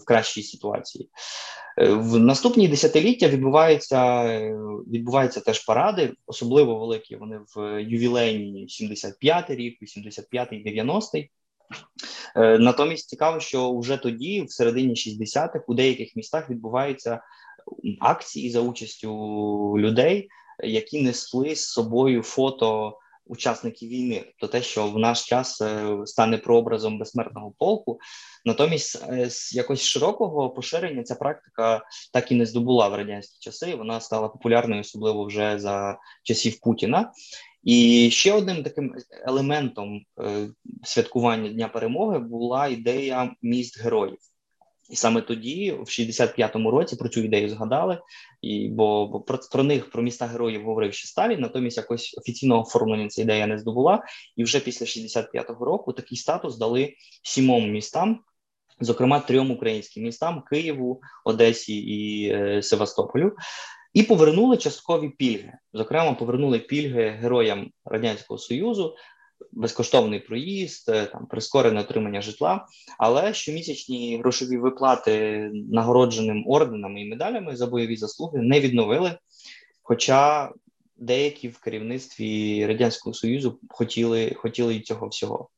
в 0.00 0.04
кращій 0.04 0.42
ситуації. 0.42 1.08
В 1.78 2.18
наступні 2.18 2.68
десятиліття 2.68 3.28
відбуваються 3.28 4.24
відбуваються 4.92 5.40
теж 5.40 5.64
паради, 5.64 6.12
особливо 6.26 6.78
великі. 6.78 7.16
Вони 7.16 7.40
в 7.56 7.82
ювілейні 7.82 8.66
75-й 8.66 9.54
рік, 9.54 9.78
85-й, 9.82 10.80
90-й. 10.80 11.30
Е, 12.36 12.58
натомість 12.58 13.08
цікаво, 13.08 13.40
що 13.40 13.78
вже 13.78 13.96
тоді, 13.96 14.42
в 14.42 14.52
середині 14.52 14.94
60-х, 14.94 15.64
у 15.66 15.74
деяких 15.74 16.16
містах 16.16 16.50
відбуваються 16.50 17.22
акції 18.00 18.50
за 18.50 18.60
участю 18.60 19.10
людей, 19.78 20.28
які 20.64 21.02
несли 21.02 21.54
з 21.54 21.64
собою 21.64 22.22
фото 22.22 22.98
учасників 23.30 23.88
війни, 23.88 24.24
тобто 24.26 24.58
те, 24.58 24.62
що 24.62 24.86
в 24.86 24.98
наш 24.98 25.24
час 25.24 25.60
е, 25.60 25.96
стане 26.04 26.38
прообразом 26.38 26.98
безсмертного 26.98 27.54
полку. 27.58 27.98
Натомість, 28.44 29.04
е, 29.08 29.30
з 29.30 29.54
якось 29.54 29.82
широкого 29.82 30.50
поширення 30.50 31.02
ця 31.02 31.14
практика 31.14 31.82
так 32.12 32.32
і 32.32 32.34
не 32.34 32.46
здобула 32.46 32.88
в 32.88 32.94
радянські 32.94 33.36
часи. 33.40 33.74
Вона 33.74 34.00
стала 34.00 34.28
популярною, 34.28 34.80
особливо 34.80 35.24
вже 35.24 35.58
за 35.58 35.98
часів 36.22 36.60
Путіна. 36.60 37.12
І 37.62 38.08
ще 38.10 38.32
одним 38.32 38.62
таким 38.62 38.94
елементом 39.10 40.00
е, 40.20 40.48
святкування 40.82 41.48
Дня 41.48 41.68
перемоги 41.68 42.18
була 42.18 42.68
ідея 42.68 43.34
міст 43.42 43.82
героїв. 43.82 44.18
І 44.90 44.96
саме 44.96 45.20
тоді, 45.20 45.72
в 45.72 45.84
65-му 45.84 46.70
році, 46.70 46.96
про 46.96 47.08
цю 47.08 47.20
ідею 47.20 47.48
згадали, 47.48 47.98
і 48.42 48.68
бо, 48.68 49.06
бо 49.06 49.20
про, 49.20 49.38
про 49.52 49.62
них 49.62 49.90
про 49.90 50.02
міста 50.02 50.26
героїв 50.26 50.64
говорив 50.64 50.94
ще 50.94 51.08
Сталін, 51.08 51.40
натомість 51.40 51.76
якось 51.76 52.14
офіційного 52.18 52.62
оформлення 52.62 53.08
ця 53.08 53.22
ідея 53.22 53.46
не 53.46 53.58
здобула. 53.58 54.04
І 54.36 54.44
вже 54.44 54.60
після 54.60 54.86
65-го 54.86 55.64
року 55.64 55.92
такий 55.92 56.18
статус 56.18 56.58
дали 56.58 56.94
сімом 57.22 57.70
містам, 57.70 58.20
зокрема 58.80 59.20
трьом 59.20 59.50
українським 59.50 60.02
містам: 60.02 60.42
Києву, 60.50 61.00
Одесі 61.24 61.78
і 61.78 62.28
е, 62.32 62.62
Севастополю. 62.62 63.32
І 63.92 64.02
повернули 64.02 64.56
часткові 64.56 65.08
пільги. 65.08 65.52
Зокрема, 65.72 66.12
повернули 66.12 66.58
пільги 66.58 67.08
героям 67.08 67.70
радянського 67.84 68.38
союзу, 68.38 68.96
безкоштовний 69.52 70.20
проїзд, 70.20 70.88
е, 70.88 71.06
там 71.06 71.26
прискорене 71.26 71.80
отримання 71.80 72.22
житла. 72.22 72.66
Але 72.98 73.34
щомісячні 73.34 74.18
грошові 74.18 74.56
виплати 74.58 75.50
нагородженим 75.52 76.44
орденами 76.46 77.02
і 77.02 77.08
медалями 77.08 77.56
за 77.56 77.66
бойові 77.66 77.96
заслуги 77.96 78.38
не 78.42 78.60
відновили. 78.60 79.18
Хоча 79.82 80.52
деякі 80.96 81.48
в 81.48 81.58
керівництві 81.58 82.66
радянського 82.66 83.14
союзу 83.14 83.58
хотіли 83.68 84.34
хотіли 84.36 84.80
цього 84.80 85.08
всього. 85.08 85.48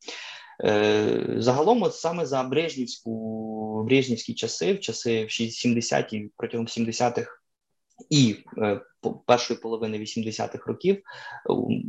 Е, 0.64 1.34
загалом, 1.36 1.82
от 1.82 1.94
саме 1.94 2.26
за 2.26 2.42
Брежнівську 2.42 3.84
Брежнівські 3.88 4.34
часи, 4.34 4.72
в 4.72 4.80
часи 4.80 5.24
в 5.24 5.28
70-ті 5.28 6.30
протягом 6.36 6.66
70-х 6.66 7.41
і 8.10 8.36
е, 8.58 8.80
першої 9.26 9.60
половини 9.60 9.98
80-х 9.98 10.66
років 10.66 11.02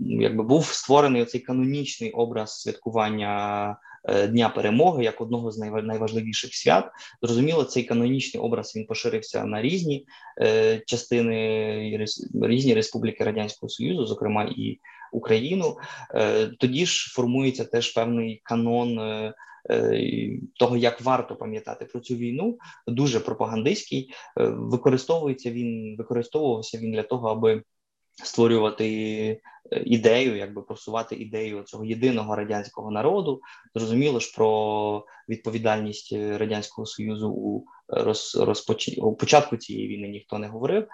якби 0.02 0.43
був 0.43 0.65
створений 0.65 1.21
оцей 1.21 1.41
канонічний 1.41 2.12
образ 2.12 2.62
святкування 2.62 3.78
е, 4.06 4.28
Дня 4.28 4.49
перемоги 4.49 5.04
як 5.04 5.21
одного 5.21 5.52
з 5.52 5.58
найважливіших 5.58 6.56
свят. 6.56 6.91
Зрозуміло, 7.21 7.63
цей 7.63 7.84
канонічний 7.84 8.43
образ 8.43 8.76
він 8.76 8.86
поширився 8.86 9.45
на 9.45 9.62
різні 9.62 10.06
е, 10.41 10.80
частини 10.86 12.08
різні 12.41 12.73
республіки 12.73 13.23
радянського 13.23 13.69
союзу, 13.69 14.06
зокрема 14.06 14.43
і 14.43 14.80
Україну. 15.12 15.78
Е, 16.15 16.47
тоді 16.47 16.86
ж 16.86 17.13
формується 17.13 17.65
теж 17.65 17.93
певний 17.93 18.41
канон. 18.43 18.99
Е, 18.99 19.23
Е, 19.23 19.34
того, 20.60 20.78
як 20.78 21.02
варто 21.02 21.36
пам'ятати 21.36 21.86
про 21.86 21.99
цю 21.99 22.15
війну, 22.15 22.58
дуже 22.88 23.19
пропагандистський. 23.19 24.13
Е, 24.39 24.45
використовується 24.47 25.52
він, 25.52 25.95
використовувався 25.97 26.78
він 26.78 26.91
для 26.91 27.04
того, 27.04 27.28
аби 27.28 27.63
створювати 28.23 28.86
е, 29.71 29.84
ідею, 29.86 30.36
якби 30.36 30.62
просувати 30.62 31.15
ідею 31.15 31.63
цього 31.63 31.86
єдиного 31.86 32.36
радянського 32.36 32.91
народу. 32.91 33.41
Зрозуміло 33.76 34.19
ж 34.19 34.34
про 34.36 35.06
відповідальність 35.30 36.13
радянського 36.13 36.86
союзу 36.86 37.30
у 37.30 37.65
роз, 37.88 38.36
розпоч... 38.36 38.97
у 38.97 39.15
початку 39.15 39.58
цієї 39.58 39.88
війни 39.88 40.08
ніхто 40.08 40.38
не 40.38 40.47
говорив, 40.47 40.88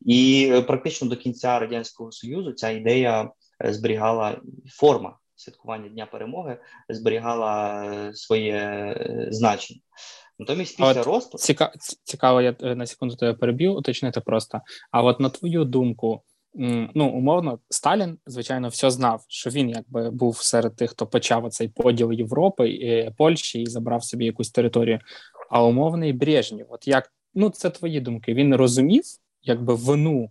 і 0.00 0.52
практично 0.66 1.08
до 1.08 1.16
кінця 1.16 1.58
радянського 1.58 2.12
союзу 2.12 2.52
ця 2.52 2.70
ідея 2.70 3.30
зберігала 3.64 4.40
форма 4.70 5.18
святкування 5.36 5.88
Дня 5.88 6.06
перемоги 6.06 6.58
зберігала 6.88 7.84
е, 7.84 8.14
своє 8.14 8.54
е, 8.54 9.26
значення. 9.30 9.80
Натомість 10.38 10.76
після 10.76 11.00
от 11.00 11.06
розпаду... 11.06 11.38
Ціка... 11.38 11.72
цікаво, 12.04 12.40
я 12.40 12.56
е, 12.62 12.74
на 12.74 12.86
секунду 12.86 13.16
тебе 13.16 13.34
переб'ю, 13.34 13.74
уточнити 13.74 14.20
просто. 14.20 14.60
А 14.90 15.02
от 15.02 15.20
на 15.20 15.30
твою 15.30 15.64
думку, 15.64 16.22
ну 16.94 17.08
умовно, 17.08 17.58
Сталін, 17.70 18.18
звичайно, 18.26 18.68
все 18.68 18.90
знав, 18.90 19.24
що 19.28 19.50
він 19.50 19.68
якби 19.68 20.10
був 20.10 20.36
серед 20.36 20.76
тих, 20.76 20.90
хто 20.90 21.06
почав 21.06 21.50
цей 21.50 21.68
поділ 21.68 22.12
Європи 22.12 22.68
і 22.68 23.10
Польщі 23.16 23.62
і 23.62 23.66
забрав 23.66 24.04
собі 24.04 24.24
якусь 24.24 24.50
територію. 24.50 24.98
А 25.50 25.64
умовний 25.64 26.12
Брежнєв, 26.12 26.66
от 26.70 26.88
як 26.88 27.12
ну 27.34 27.50
це 27.50 27.70
твої 27.70 28.00
думки? 28.00 28.34
Він 28.34 28.56
розумів, 28.56 29.02
якби 29.42 29.74
вину 29.74 30.30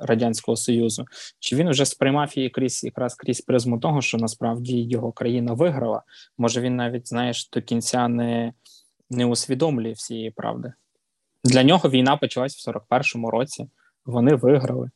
радянського 0.00 0.56
союзу, 0.56 1.04
чи 1.38 1.56
він 1.56 1.70
вже 1.70 1.84
сприймав 1.84 2.32
її 2.36 2.50
крізь 2.50 2.84
якраз 2.84 3.14
крізь 3.14 3.40
призму 3.40 3.78
того, 3.78 4.02
що 4.02 4.18
насправді 4.18 4.82
його 4.82 5.12
країна 5.12 5.52
виграла? 5.52 6.02
Може 6.38 6.60
він 6.60 6.76
навіть 6.76 7.08
знаєш 7.08 7.50
до 7.50 7.62
кінця 7.62 8.08
не, 8.08 8.52
не 9.10 9.26
усвідомлює 9.26 9.92
всієї 9.92 10.30
правди? 10.30 10.72
Для 11.44 11.62
нього 11.62 11.90
війна 11.90 12.16
почалась 12.16 12.66
в 12.66 12.70
41-му 12.70 13.30
році. 13.30 13.68
Вони 14.06 14.34
виграли. 14.34 14.90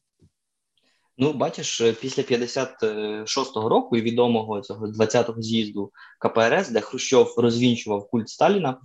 Ну, 1.18 1.32
бачиш, 1.32 1.80
е, 1.80 1.92
після 1.92 2.22
56-го 2.22 3.68
року 3.68 3.96
і 3.96 4.00
відомого 4.02 4.60
цього 4.60 4.86
20-го 4.86 5.42
з'їзду 5.42 5.92
КПРС, 6.18 6.70
де 6.70 6.80
Хрущов 6.80 7.34
розвінчував 7.36 8.10
культ 8.10 8.28
Сталіна, 8.28 8.80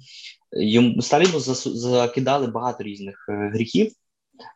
йому 0.52 1.02
Сталіну 1.02 1.40
закидали 1.40 2.48
багато 2.48 2.84
різних 2.84 3.26
е, 3.30 3.50
гріхів, 3.54 3.92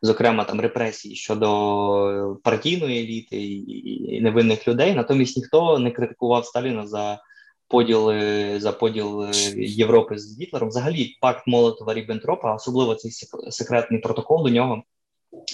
зокрема 0.02 0.44
там 0.44 0.62
репресії 0.62 1.15
щодо 1.15 2.39
партійної 2.44 3.04
еліти 3.04 3.44
і 3.44 4.22
невинних 4.22 4.67
людей. 4.67 4.94
Натомість 4.94 5.38
ніхто 5.38 5.80
не 5.80 5.91
критикував 5.91 6.46
Сталіна 6.46 6.88
за 6.88 7.20
поділ 7.72 8.12
за 8.60 8.72
поділ 8.72 9.24
е, 9.24 9.32
Європи 9.58 10.17
з 10.17 10.41
Гітлером. 10.41 10.70
Взагалі, 10.70 11.17
пакт 11.22 11.48
Молотова 11.48 11.94
Ріббентропа, 11.94 12.56
особливо 12.56 12.96
цей 12.96 13.12
секретний 13.50 14.02
протокол 14.02 14.44
до 14.44 14.50
нього. 14.50 14.84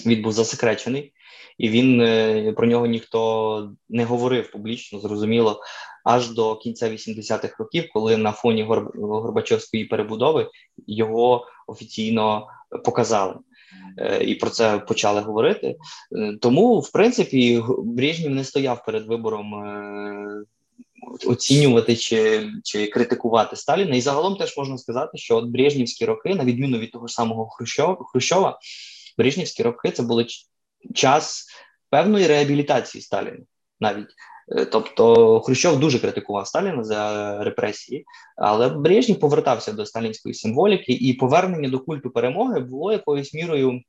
Він 0.06 0.22
був 0.22 0.32
засекречений, 0.32 1.12
і 1.58 1.68
він 1.68 2.00
е, 2.00 2.52
про 2.52 2.66
нього 2.66 2.86
ніхто 2.86 3.72
не 3.88 4.04
говорив 4.04 4.50
публічно, 4.50 5.00
зрозуміло, 5.00 5.60
аж 6.04 6.30
до 6.30 6.56
кінця 6.56 6.90
80-х 6.90 7.56
років, 7.58 7.84
коли 7.92 8.16
на 8.16 8.32
фоні 8.32 8.62
Горб... 8.62 8.90
Горбачовської 8.94 9.84
перебудови 9.84 10.50
його 10.86 11.46
офіційно 11.66 12.46
показали. 12.84 13.34
Е, 13.98 14.24
і 14.24 14.34
про 14.34 14.50
це 14.50 14.78
почали 14.78 15.20
говорити. 15.20 15.76
Е, 16.12 16.38
тому, 16.40 16.80
в 16.80 16.92
принципі, 16.92 17.62
Брежнєв 17.78 18.30
не 18.30 18.44
стояв 18.44 18.84
перед 18.84 19.06
вибором 19.06 19.54
оцінювати 21.26 21.96
чи 21.96 22.50
чи 22.64 22.86
критикувати 22.86 23.56
Сталіна. 23.56 23.96
І 23.96 24.00
загалом 24.00 24.36
теж 24.36 24.56
можна 24.56 24.78
сказати, 24.78 25.18
що 25.18 25.36
от 25.36 25.44
Брежнівські 25.44 26.04
роки, 26.04 26.34
на 26.34 26.44
відміну 26.44 26.78
від 26.78 26.90
того 26.90 27.06
ж 27.06 27.14
самого 27.14 27.48
Хрущова, 28.12 28.58
Брежнівські 29.18 29.62
роки 29.62 29.90
це 29.90 30.02
були 30.02 30.26
час 30.94 31.46
певної 31.90 32.26
реабілітації 32.26 33.02
Сталіна 33.02 33.44
навіть. 33.80 34.08
Е, 34.50 34.64
тобто 34.64 35.40
Хрущов 35.40 35.80
дуже 35.80 35.98
критикував 35.98 36.46
Сталіна 36.46 36.84
за 36.84 37.38
репресії, 37.44 38.04
але 38.36 38.68
Брежнів 38.68 39.20
повертався 39.20 39.72
до 39.72 39.86
сталінської 39.86 40.34
символіки, 40.34 40.92
і 40.92 41.14
повернення 41.14 41.68
до 41.68 41.78
культу 41.78 42.10
перемоги 42.10 42.60
було 42.60 42.92
якоюсь 42.92 43.34
мірою 43.34 43.80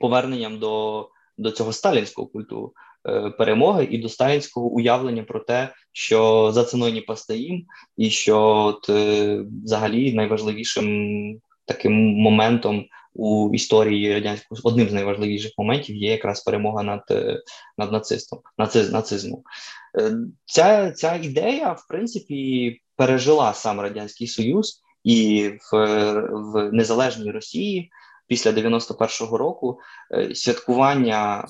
поверненням 0.00 0.58
до 0.58 1.08
до 1.38 1.50
цього 1.50 1.72
сталінського 1.72 2.28
культу 2.28 2.72
е, 3.08 3.30
перемоги 3.30 3.88
і 3.90 3.98
до 3.98 4.08
сталінського 4.08 4.66
уявлення 4.66 5.22
про 5.22 5.40
те, 5.40 5.68
що 5.92 6.50
за 6.52 6.64
ціною 6.64 6.94
не 6.94 7.00
постоїм, 7.00 7.66
і 7.96 8.10
що 8.10 8.40
от, 8.42 8.88
е, 8.88 9.44
взагалі 9.64 10.12
найважливішим 10.12 11.40
таким 11.66 11.92
моментом 12.16 12.84
у 13.14 13.50
історії 13.54 14.14
радянського 14.14 14.60
одним 14.64 14.88
з 14.88 14.92
найважливіших 14.92 15.52
моментів 15.58 15.96
є 15.96 16.10
якраз 16.10 16.40
перемога 16.40 16.82
над 16.82 17.02
е, 17.10 17.42
над 17.78 17.92
нацистом, 17.92 18.40
нациз, 18.58 18.92
нацизмом. 18.92 19.42
Е, 19.98 20.16
ця 20.44 20.92
ця 20.92 21.14
ідея, 21.14 21.72
в 21.72 21.86
принципі, 21.88 22.80
пережила 22.96 23.52
сам 23.52 23.80
радянський 23.80 24.26
союз 24.26 24.82
і 25.04 25.50
в, 25.72 25.76
в 26.30 26.72
незалежній 26.72 27.30
Росії. 27.30 27.90
Після 28.28 28.50
91-го 28.50 29.38
року 29.38 29.78
е, 30.14 30.34
святкування 30.34 31.46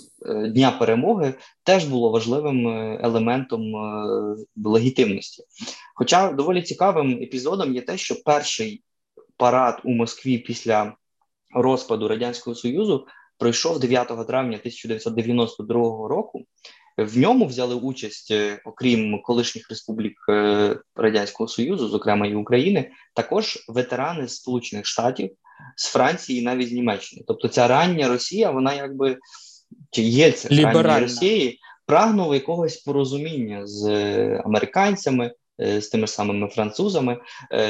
Дня 0.49 0.71
перемоги 0.71 1.35
теж 1.63 1.85
було 1.85 2.11
важливим 2.11 2.69
елементом 3.03 3.63
легітимності. 4.65 5.45
Хоча 5.95 6.33
доволі 6.33 6.63
цікавим 6.63 7.23
епізодом 7.23 7.75
є 7.75 7.81
те, 7.81 7.97
що 7.97 8.23
перший 8.25 8.83
парад 9.37 9.81
у 9.85 9.91
Москві 9.91 10.39
після 10.39 10.95
розпаду 11.55 12.09
радянського 12.09 12.57
союзу 12.57 13.07
пройшов 13.39 13.81
9 13.81 14.09
травня 14.09 14.59
1992 14.59 16.09
року. 16.09 16.45
В 16.99 17.19
ньому 17.19 17.47
взяли 17.47 17.75
участь, 17.75 18.31
е, 18.31 18.61
окрім 18.65 19.23
колишніх 19.23 19.71
республік 19.71 20.15
е, 20.29 20.77
радянського 20.97 21.49
союзу, 21.49 21.89
зокрема 21.89 22.27
і 22.27 22.35
України, 22.35 22.91
також 23.15 23.65
ветерани 23.69 24.29
Сполучених 24.29 24.87
Штатів, 24.87 25.31
з 25.77 25.87
Франції, 25.87 26.41
і 26.41 26.45
навіть 26.45 26.69
з 26.69 26.73
Німеччини. 26.73 27.23
Тобто, 27.27 27.49
ця 27.49 27.69
рання 27.69 28.09
Росія, 28.09 28.51
вона 28.51 28.75
якби 28.75 29.19
чи 29.91 30.03
є 30.03 30.33
це 30.33 30.49
рання 30.49 31.01
Росії, 31.01 31.59
прагнула 31.87 32.35
якогось 32.35 32.77
порозуміння 32.77 33.67
з 33.67 33.87
е, 33.87 34.43
американцями, 34.45 35.33
з 35.59 35.89
тими 35.89 36.07
самими 36.07 36.49
французами. 36.49 37.19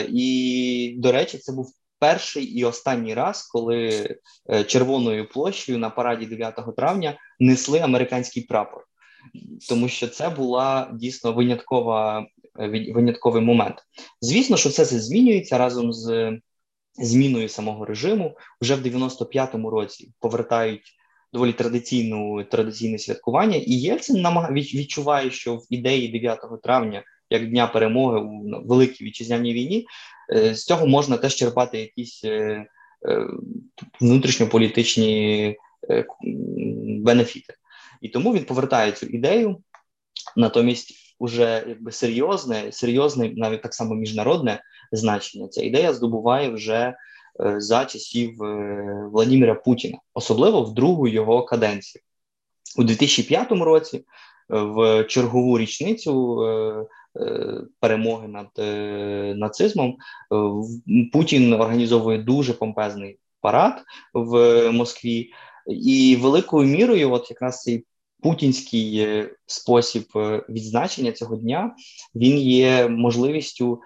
І, 0.09 0.95
до 0.99 1.13
речі, 1.13 1.39
це 1.39 1.53
був 1.53 1.73
перший 1.99 2.45
і 2.45 2.65
останній 2.65 3.15
раз, 3.15 3.43
коли 3.43 4.09
червоною 4.67 5.29
площею 5.29 5.79
на 5.79 5.91
параді 5.91 6.27
9 6.27 6.55
травня 6.77 7.19
несли 7.41 7.79
американський 7.79 8.43
прапор, 8.43 8.86
тому 9.69 9.89
що 9.89 10.09
це 10.09 10.29
була 10.29 10.91
дійсно 10.95 11.33
виняткова 11.33 12.27
е, 12.61 12.93
винятковий 12.95 13.43
момент. 13.43 13.75
Звісно, 14.21 14.57
що 14.57 14.69
все 14.69 14.85
це 14.85 14.99
змінюється 14.99 15.59
разом 15.59 15.93
з 15.93 16.33
зміною 16.99 17.49
самого 17.49 17.85
режиму. 17.85 18.37
Вже 18.61 18.75
в 18.75 18.87
95-му 18.87 19.71
році 19.71 20.11
повертають. 20.21 20.93
Доволі 21.33 21.53
традиційну 21.53 22.45
традиційне 22.45 22.99
святкування, 22.99 23.57
і 23.57 23.73
Єльцин 23.73 24.21
намаг... 24.21 24.53
відчуває, 24.53 25.31
що 25.31 25.57
в 25.57 25.67
ідеї 25.71 26.09
9 26.09 26.41
травня, 26.63 27.03
як 27.31 27.51
дня 27.51 27.67
перемоги 27.67 28.21
у 28.21 28.67
великій 28.67 29.05
вітчизняній 29.05 29.53
війні, 29.53 29.87
Е, 30.33 30.55
з 30.55 30.65
цього 30.65 30.87
можна 30.87 31.17
теж 31.17 31.35
черпати 31.35 31.79
якісь 31.79 32.25
е, 32.25 32.67
внутрішньополітичні 34.01 35.57
бенефіти. 37.01 37.55
І 38.01 38.09
тому 38.09 38.35
він 38.35 38.45
повертає 38.45 38.93
цю 38.93 39.07
ідею, 39.07 39.57
натомість 40.37 40.95
уже 41.19 41.65
якби 41.69 41.93
серйозне, 41.93 42.73
серйозне, 42.73 43.33
навіть 43.37 43.63
так 43.63 43.75
само 43.75 43.95
міжнародне 43.95 44.61
значення. 44.93 45.49
Ця 45.49 45.63
ідея 45.63 45.95
здобуває 45.95 46.51
вже 46.51 46.95
за 47.57 47.85
часів 47.85 48.37
Владимира 49.13 49.55
Путіна, 49.55 49.99
особливо 50.15 50.63
в 50.63 50.75
другу 50.75 51.09
його 51.09 51.45
каденцію. 51.45 52.03
У 52.79 52.85
2005 52.85 53.53
році 53.53 54.05
в 54.49 55.05
чергову 55.05 55.59
річницю 55.59 56.43
Е, 57.21 57.61
перемоги 57.81 58.29
над 58.29 58.47
е, 58.59 59.35
нацизмом, 59.37 59.91
е, 59.91 59.97
Путін 61.13 61.53
організовує 61.53 62.19
дуже 62.19 62.53
помпезний 62.53 63.19
парад 63.41 63.85
в 64.15 64.63
Москві, 64.73 65.33
і 65.67 66.17
великою 66.17 66.69
мірою, 66.69 67.13
от 67.13 67.31
якраз 67.31 67.63
цей 67.63 67.85
путінський 68.23 69.09
спосіб 69.47 70.05
відзначення 70.49 71.13
цього 71.13 71.37
дня 71.37 71.75
він 72.15 72.39
є 72.39 72.89
можливістю. 72.89 73.81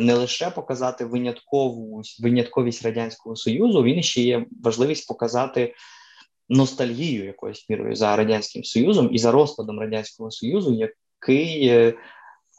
Не 0.00 0.14
лише 0.14 0.50
показати 0.50 1.04
виняткову 1.04 2.02
винятковість 2.20 2.82
радянського 2.82 3.36
союзу, 3.36 3.82
він 3.82 4.02
ще 4.02 4.22
є 4.22 4.46
важливість 4.62 5.08
показати 5.08 5.74
ностальгію 6.48 7.24
якоюсь 7.24 7.66
мірою 7.68 7.96
за 7.96 8.16
радянським 8.16 8.64
союзом 8.64 9.08
і 9.12 9.18
за 9.18 9.30
розкладом 9.30 9.80
радянського 9.80 10.30
союзу, 10.30 10.90
який 11.20 11.94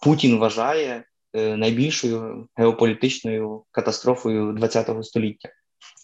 Путін 0.04 0.40
вважає 0.40 1.04
е, 1.34 1.58
найбільшою 1.58 2.48
геополітичною 2.56 3.64
катастрофою 3.72 4.58
ХХ 4.62 5.04
століття. 5.04 5.50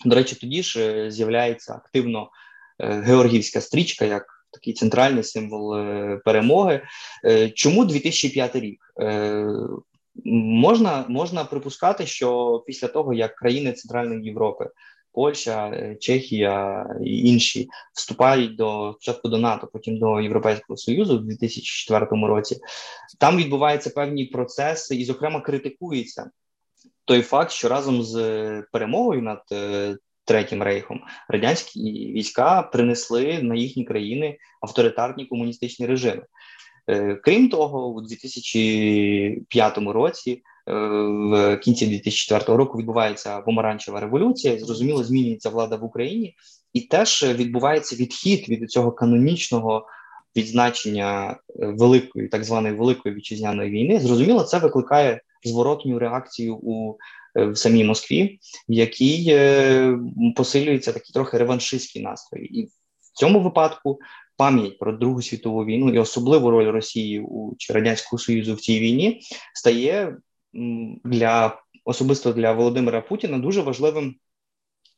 До 0.06 0.16
речі, 0.16 0.36
тоді 0.36 0.64
ж 0.64 0.80
е, 0.80 1.12
з'являється 1.12 1.74
активно 1.74 2.24
е, 2.24 2.28
георгівська 2.80 3.62
стрічка 3.62 4.06
як 4.06 4.26
такий 4.52 4.74
центральний 4.74 5.24
символ 5.24 5.78
перемоги. 6.26 6.82
Чому 7.56 7.86
2005 7.86 8.56
рік? 8.56 8.94
Можна 10.26 11.06
можна 11.08 11.44
припускати, 11.44 12.06
що 12.06 12.60
після 12.68 12.88
того 12.88 13.14
як 13.14 13.36
країни 13.36 13.74
Центральної 13.74 14.26
Європи 14.26 14.70
Польща, 15.12 15.72
е, 15.74 15.96
Чехія 15.96 16.88
і 17.06 17.30
інші 17.30 17.70
вступають 17.94 18.56
до 18.56 18.92
спочатку 18.94 19.30
до 19.30 19.38
НАТО, 19.38 19.70
потім 19.74 20.00
до 20.00 20.22
Європейського 20.22 20.78
Союзу 20.78 21.18
в 21.18 21.24
2004 21.24 22.28
році. 22.28 22.60
Там 23.20 23.38
відбуваються 23.38 23.90
певні 23.90 24.26
процеси, 24.26 24.96
і, 24.96 25.06
зокрема, 25.06 25.42
критикується 25.42 26.30
той 27.06 27.22
факт, 27.22 27.52
що 27.52 27.70
разом 27.70 28.04
з 28.04 28.64
перемогою 28.72 29.22
над 29.22 29.42
е, 29.52 29.98
Третім 30.30 30.64
рейхом 30.64 31.02
радянські 31.30 31.80
війська 32.16 32.62
принесли 32.62 33.40
на 33.42 33.56
їхні 33.56 33.86
країни 33.86 34.38
авторитарні 34.62 35.26
комуністичні 35.26 35.86
режими. 35.86 36.24
Е, 36.90 37.16
крім 37.24 37.50
того, 37.50 37.88
у 37.88 38.02
2005 38.02 39.78
році, 39.78 40.32
е, 40.32 40.74
в 40.74 41.58
кінці 41.58 41.88
2004 41.88 42.58
року, 42.58 42.78
відбувається 42.78 43.42
помаранчева 43.42 44.00
революція. 44.00 44.60
Зрозуміло, 44.60 45.04
змінюється 45.04 45.50
влада 45.50 45.76
в 45.76 45.84
Україні, 45.84 46.36
і 46.74 46.82
теж 46.82 47.24
відбувається 47.24 47.96
відхід 47.96 48.50
від 48.50 48.72
цього 48.72 48.92
канонічного 48.92 49.86
відзначення 50.36 51.38
великої, 51.56 52.28
так 52.28 52.44
званої 52.44 52.76
великої 52.76 53.16
вітчизняної 53.16 53.70
війни. 53.70 54.00
Зрозуміло, 54.00 54.44
це 54.44 54.60
викликає 54.60 55.22
зворотню 55.44 56.00
реакцію 56.00 56.56
у 56.56 56.98
Е, 56.98 57.19
в 57.36 57.56
самій 57.56 57.84
Москві, 57.84 58.40
в 58.70 58.74
якій 58.74 59.26
е, 59.30 60.00
посилюється 60.36 60.94
такі 60.94 61.14
трохи 61.14 61.38
реваншистські 61.38 62.00
настрої, 62.00 62.60
і 62.60 62.66
в 62.66 62.72
цьому 63.14 63.42
випадку 63.42 64.00
пам'ять 64.38 64.80
про 64.80 64.92
Другу 64.92 65.22
світову 65.22 65.66
війну 65.66 65.94
і 65.94 66.00
особливу 66.00 66.52
роль 66.52 66.72
Росії 66.72 67.20
у 67.20 67.56
чи 67.58 67.74
радянського 67.74 68.20
союзу 68.20 68.56
в 68.56 68.62
цій 68.62 68.80
війні 68.80 69.22
стає 69.54 70.18
для 71.04 71.62
особисто 71.86 72.34
для 72.34 72.52
Володимира 72.52 73.02
Путіна 73.02 73.38
дуже 73.38 73.62
важливим 73.62 74.16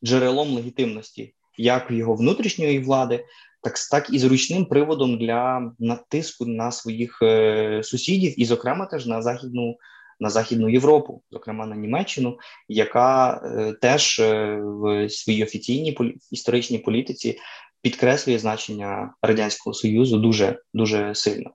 джерелом 0.04 0.54
легітимності, 0.54 1.34
як 1.58 1.92
його 1.92 2.16
внутрішньої 2.16 2.80
влади. 2.80 3.26
Так 3.64 3.74
так 3.92 4.14
і 4.14 4.20
зручним 4.20 4.66
приводом 4.66 5.18
для 5.18 5.72
натиску 5.80 6.46
на 6.46 6.72
своїх 6.72 7.20
е, 7.22 7.82
сусідів, 7.84 8.40
і, 8.40 8.46
зокрема, 8.46 8.86
теж 8.86 9.06
на 9.06 9.22
західну 9.22 9.76
на 10.22 10.30
Західну 10.30 10.70
Європу, 10.70 11.22
зокрема 11.32 11.66
на 11.66 11.76
Німеччину, 11.76 12.38
яка 12.68 13.34
е, 13.34 13.74
теж 13.74 14.20
е, 14.20 14.60
в 14.64 15.10
своїй 15.10 15.44
офіційній 15.44 15.98
історичній 16.32 16.78
політиці 16.78 17.40
підкреслює 17.82 18.40
значення 18.40 19.14
радянського 19.22 19.74
союзу 19.74 20.18
дуже 20.18 20.60
дуже 20.74 21.16
сильно. 21.16 21.52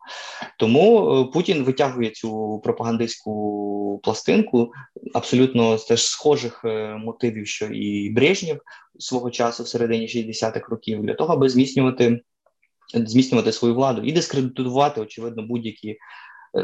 Тому 0.58 1.10
е, 1.10 1.32
Путін 1.32 1.62
витягує 1.62 2.10
цю 2.10 2.60
пропагандистську 2.64 4.00
пластинку 4.02 4.72
абсолютно 5.14 5.76
теж 5.76 6.06
схожих 6.06 6.64
мотивів, 6.98 7.46
що 7.46 7.66
і 7.66 8.10
Брежнєв 8.10 8.60
свого 8.98 9.30
часу 9.30 9.62
в 9.62 9.68
середині 9.68 10.06
60-х 10.06 10.68
років, 10.70 11.02
для 11.02 11.14
того, 11.14 11.34
аби 11.34 11.48
зміцнювати. 11.48 12.20
Зміцнювати 12.94 13.52
свою 13.52 13.74
владу 13.74 14.02
і 14.02 14.12
дискредитувати, 14.12 15.00
очевидно, 15.00 15.42
будь-які 15.42 15.96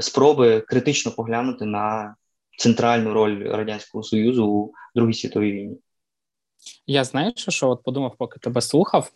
спроби 0.01 0.61
критично 0.61 1.13
поглянути 1.13 1.65
на 1.65 2.17
центральну 2.59 3.13
роль 3.13 3.45
радянського 3.45 4.05
союзу 4.05 4.47
у 4.47 4.73
Другій 4.95 5.15
світовій 5.15 5.53
війні. 5.53 5.77
Я 6.87 7.05
знаєш, 7.05 7.47
що 7.49 7.69
от 7.69 7.83
подумав, 7.83 8.15
поки 8.19 8.39
тебе 8.39 8.61
слухав. 8.61 9.11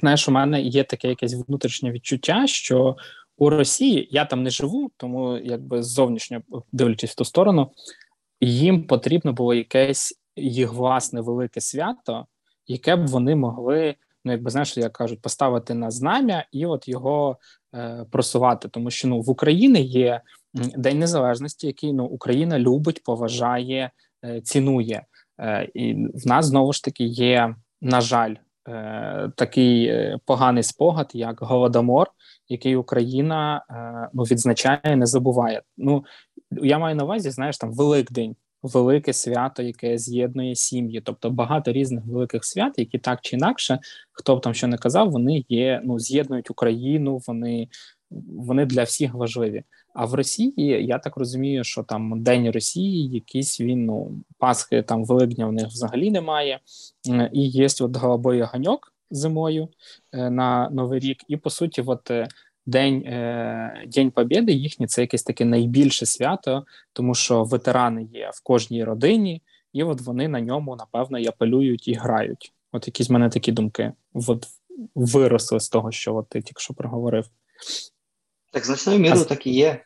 Знаєш, 0.00 0.28
у 0.28 0.32
мене 0.32 0.62
є 0.62 0.84
таке 0.84 1.08
якесь 1.08 1.34
внутрішнє 1.48 1.90
відчуття, 1.90 2.46
що 2.46 2.96
у 3.36 3.50
Росії 3.50 4.08
я 4.10 4.24
там 4.24 4.42
не 4.42 4.50
живу, 4.50 4.90
тому 4.96 5.38
якби 5.38 5.82
зовнішньо 5.82 6.42
дивлячись 6.72 7.10
в 7.10 7.14
ту 7.14 7.24
сторону, 7.24 7.70
їм 8.40 8.86
потрібно 8.86 9.32
було 9.32 9.54
якесь 9.54 10.20
їх 10.36 10.72
власне 10.72 11.20
велике 11.20 11.60
свято, 11.60 12.26
яке 12.66 12.96
б 12.96 13.06
вони 13.06 13.36
могли, 13.36 13.94
ну 14.24 14.32
якби 14.32 14.50
знаєш, 14.50 14.76
як 14.76 14.92
кажуть, 14.92 15.22
поставити 15.22 15.74
на 15.74 15.90
знам'я 15.90 16.46
і 16.52 16.66
от 16.66 16.88
його 16.88 17.38
Е, 17.65 17.65
просувати, 18.10 18.68
тому 18.68 18.90
що 18.90 19.08
ну 19.08 19.20
в 19.20 19.30
Україні 19.30 19.82
є 19.82 20.20
День 20.54 20.98
Незалежності, 20.98 21.66
який 21.66 21.92
ну 21.92 22.04
Україна 22.04 22.58
любить, 22.58 23.02
поважає, 23.04 23.90
е, 24.24 24.40
цінує, 24.40 25.02
е, 25.40 25.68
і 25.74 25.94
в 25.94 26.26
нас 26.26 26.46
знову 26.46 26.72
ж 26.72 26.84
таки 26.84 27.04
є, 27.04 27.54
на 27.80 28.00
жаль, 28.00 28.34
такий 29.36 29.92
поганий 30.24 30.62
спогад, 30.62 31.10
як 31.14 31.40
голодомор, 31.40 32.06
який 32.48 32.76
Україна 32.76 33.64
ну 34.12 34.22
відзначає, 34.22 34.96
не 34.96 35.06
забуває. 35.06 35.62
Ну 35.76 36.04
я 36.50 36.78
маю 36.78 36.96
на 36.96 37.04
увазі, 37.04 37.30
знаєш, 37.30 37.58
там 37.58 37.72
Великдень 37.72 38.36
велике 38.66 39.12
свято, 39.12 39.62
яке 39.62 39.98
з'єднує 39.98 40.54
сім'ї, 40.54 41.00
тобто 41.04 41.30
багато 41.30 41.72
різних 41.72 42.04
великих 42.04 42.44
свят, 42.44 42.72
які 42.76 42.98
так 42.98 43.18
чи 43.22 43.36
інакше, 43.36 43.78
хто 44.12 44.36
б 44.36 44.40
там 44.40 44.54
що 44.54 44.66
не 44.66 44.78
казав, 44.78 45.10
вони 45.10 45.44
є 45.48 45.80
ну 45.84 45.98
з'єднують 45.98 46.50
Україну, 46.50 47.20
вони 47.26 47.68
вони 48.36 48.66
для 48.66 48.82
всіх 48.82 49.14
важливі. 49.14 49.62
А 49.94 50.04
в 50.04 50.14
Росії 50.14 50.86
я 50.86 50.98
так 50.98 51.16
розумію, 51.16 51.64
що 51.64 51.82
там 51.82 52.22
День 52.22 52.50
Росії, 52.50 53.08
якийсь 53.08 53.60
він 53.60 53.84
ну 53.84 54.22
Пасхи 54.38 54.82
там 54.82 55.04
Великдня 55.04 55.46
в 55.46 55.52
них 55.52 55.66
взагалі 55.66 56.10
немає, 56.10 56.60
і 57.32 57.48
є 57.48 57.66
от 57.80 57.96
голубой 57.96 58.40
ганьок 58.40 58.92
зимою 59.10 59.68
е, 60.12 60.30
на 60.30 60.70
новий 60.70 61.00
рік, 61.00 61.18
і 61.28 61.36
по 61.36 61.50
суті, 61.50 61.82
от 61.86 62.10
е, 62.10 62.28
День 62.66 63.02
е, 63.06 63.84
День 63.86 64.10
Побєди 64.10 64.52
їхнє 64.52 64.86
це 64.86 65.00
якесь 65.00 65.22
таке 65.22 65.44
найбільше 65.44 66.06
свято, 66.06 66.64
тому 66.92 67.14
що 67.14 67.44
ветерани 67.44 68.08
є 68.12 68.30
в 68.34 68.42
кожній 68.42 68.84
родині, 68.84 69.42
і 69.72 69.82
от 69.82 70.00
вони 70.00 70.28
на 70.28 70.40
ньому 70.40 70.76
напевно 70.76 71.18
і 71.18 71.26
апелюють 71.26 71.88
і 71.88 71.94
грають. 71.94 72.52
От 72.72 72.86
якісь 72.86 73.08
в 73.08 73.12
мене 73.12 73.28
такі 73.28 73.52
думки 73.52 73.92
от 74.14 74.46
виросли 74.94 75.60
з 75.60 75.68
того, 75.68 75.92
що 75.92 76.16
от 76.16 76.28
ти 76.28 76.42
тільки 76.42 76.60
що 76.60 76.74
проговорив. 76.74 77.24
Так, 78.52 78.64
значною 78.64 78.98
мірою 78.98 79.22
а... 79.22 79.24
так 79.24 79.46
і 79.46 79.50
є, 79.50 79.84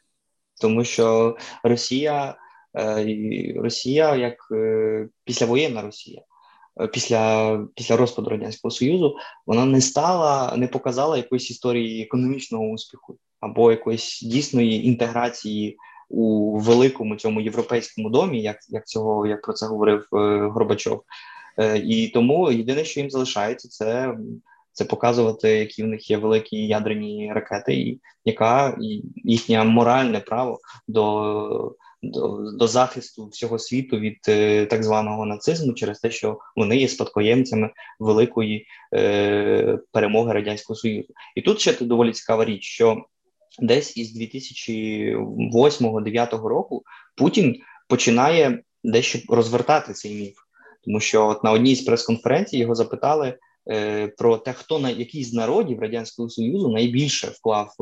тому 0.61 0.85
що 0.85 1.37
Росія, 1.63 2.37
е, 2.79 3.55
Росія 3.57 4.17
як 4.17 4.49
е, 4.53 5.09
післявоєнна 5.25 5.83
Росія. 5.83 6.23
Е, 6.81 6.87
після 6.87 7.57
після 7.75 7.97
розпаду 7.97 8.31
радянського 8.31 8.71
союзу 8.71 9.17
вона 9.47 9.65
не 9.65 9.81
стала, 9.81 10.57
не 10.57 10.69
показала 10.69 11.17
якоїсь 11.17 11.51
історії 11.51 12.03
економічного 12.03 12.65
успіху 12.65 13.17
або 13.41 13.71
якоїсь 13.71 14.21
дійсної 14.23 14.87
інтеграції 14.87 15.79
у 16.09 16.59
великому 16.59 17.17
цьому 17.17 17.41
європейському 17.41 18.11
домі, 18.11 18.43
як 18.43 18.57
як 18.69 18.87
цього 18.87 19.27
як 19.27 19.43
про 19.43 19.53
це 19.53 19.67
говорив 19.67 20.07
е, 20.13 20.17
Горбачов. 20.49 21.03
Е, 21.59 21.79
і 21.79 22.09
тому 22.09 22.53
єдине, 22.53 22.85
що 22.85 23.01
їм 23.01 23.11
залишається, 23.11 23.69
це 23.69 24.15
це 24.73 24.85
показувати, 24.85 25.49
які 25.49 25.83
в 25.83 25.87
них 25.87 26.11
є 26.11 26.17
великі 26.17 26.67
ядерні 26.67 27.33
ракети, 27.35 27.75
і 27.75 28.01
яка 28.25 28.77
їхнє 29.25 29.65
моральне 29.65 30.21
право 30.21 30.59
до 30.89 31.75
до 32.03 32.53
до 32.53 32.67
захисту 32.67 33.27
всього 33.27 33.59
світу 33.59 33.99
від 33.99 34.19
е, 34.29 34.67
так 34.67 34.85
званого 34.85 35.27
нацизму 35.27 35.73
через 35.73 36.01
те, 36.01 36.11
що 36.11 36.39
вони 36.57 36.77
є 36.77 36.89
спадкоємцями 36.89 37.71
великої 37.99 38.67
е, 38.95 39.79
перемоги 39.93 40.33
радянського 40.33 40.77
союзу, 40.77 41.09
і 41.37 41.43
тут 41.43 41.61
ще 41.61 41.73
доволі 41.81 42.13
цікава 42.13 42.45
річ, 42.45 42.65
що 42.65 43.05
десь 43.59 43.97
із 43.97 44.21
2008-2009 44.21 46.43
року 46.43 46.83
Путін 47.17 47.57
починає 47.89 48.63
дещо 48.85 49.19
розвертати 49.29 49.93
цей 49.93 50.15
міф, 50.15 50.37
тому 50.85 51.01
що 51.01 51.27
от 51.27 51.45
на 51.45 51.53
одній 51.53 51.75
з 51.75 51.83
прес-конференцій 51.83 52.59
його 52.59 52.75
запитали. 52.75 53.39
Е, 53.69 54.09
про 54.09 54.39
те, 54.39 54.53
хто 54.53 54.79
на 54.79 54.91
який 54.91 55.25
з 55.25 55.33
народів 55.33 55.81
радянського 55.81 56.31
союзу 56.31 56.69
найбільше 56.69 57.29
вклав 57.29 57.75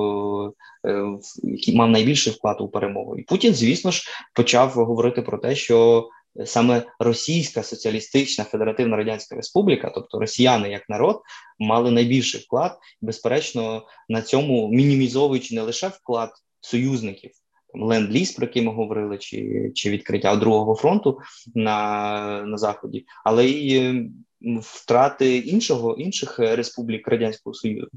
е, 0.84 0.90
е, 0.90 1.18
який 1.42 1.76
мав 1.76 1.90
найбільший 1.90 2.32
вклад 2.32 2.60
у 2.60 2.68
перемогу, 2.68 3.16
і 3.16 3.22
Путін, 3.22 3.54
звісно 3.54 3.90
ж, 3.90 4.02
почав 4.34 4.70
говорити 4.70 5.22
про 5.22 5.38
те, 5.38 5.54
що 5.54 6.08
саме 6.44 6.82
Російська 6.98 7.62
Соціалістична 7.62 8.44
Федеративна 8.44 8.96
Радянська 8.96 9.36
Республіка, 9.36 9.92
тобто 9.94 10.18
Росіяни 10.18 10.70
як 10.70 10.88
народ, 10.88 11.20
мали 11.58 11.90
найбільший 11.90 12.40
вклад, 12.40 12.78
безперечно, 13.00 13.82
на 14.08 14.22
цьому 14.22 14.68
мінімізовуючи 14.68 15.54
не 15.54 15.62
лише 15.62 15.88
вклад 15.88 16.30
союзників. 16.60 17.30
Ленд-ліз, 17.74 18.32
про 18.32 18.46
який 18.46 18.62
ми 18.62 18.72
говорили, 18.72 19.18
чи 19.18 19.70
чи 19.74 19.90
відкриття 19.90 20.36
другого 20.36 20.74
фронту 20.74 21.18
на 21.54 22.42
на 22.46 22.56
заході, 22.58 23.06
але 23.24 23.46
й 23.46 23.92
втрати 24.62 25.38
іншого 25.38 25.94
інших 25.94 26.38
е, 26.40 26.56
республік 26.56 27.08
радянського 27.08 27.54
союзу. 27.54 27.88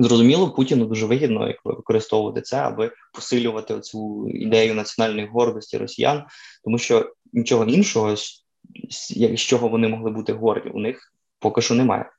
Зрозуміло, 0.00 0.50
Путіну 0.50 0.86
дуже 0.86 1.06
вигідно 1.06 1.48
як 1.48 1.64
використовувати 1.64 2.40
це, 2.42 2.56
аби 2.56 2.92
посилювати 3.12 3.80
цю 3.80 4.28
ідею 4.28 4.74
національної 4.74 5.28
гордості 5.28 5.78
росіян, 5.78 6.24
тому 6.64 6.78
що 6.78 7.12
нічого 7.32 7.64
іншого, 7.64 8.16
з 8.16 9.40
чого 9.40 9.68
вони 9.68 9.88
могли 9.88 10.10
бути 10.10 10.32
горді, 10.32 10.68
у 10.68 10.80
них 10.80 11.12
поки 11.38 11.60
що 11.60 11.74
немає. 11.74 12.10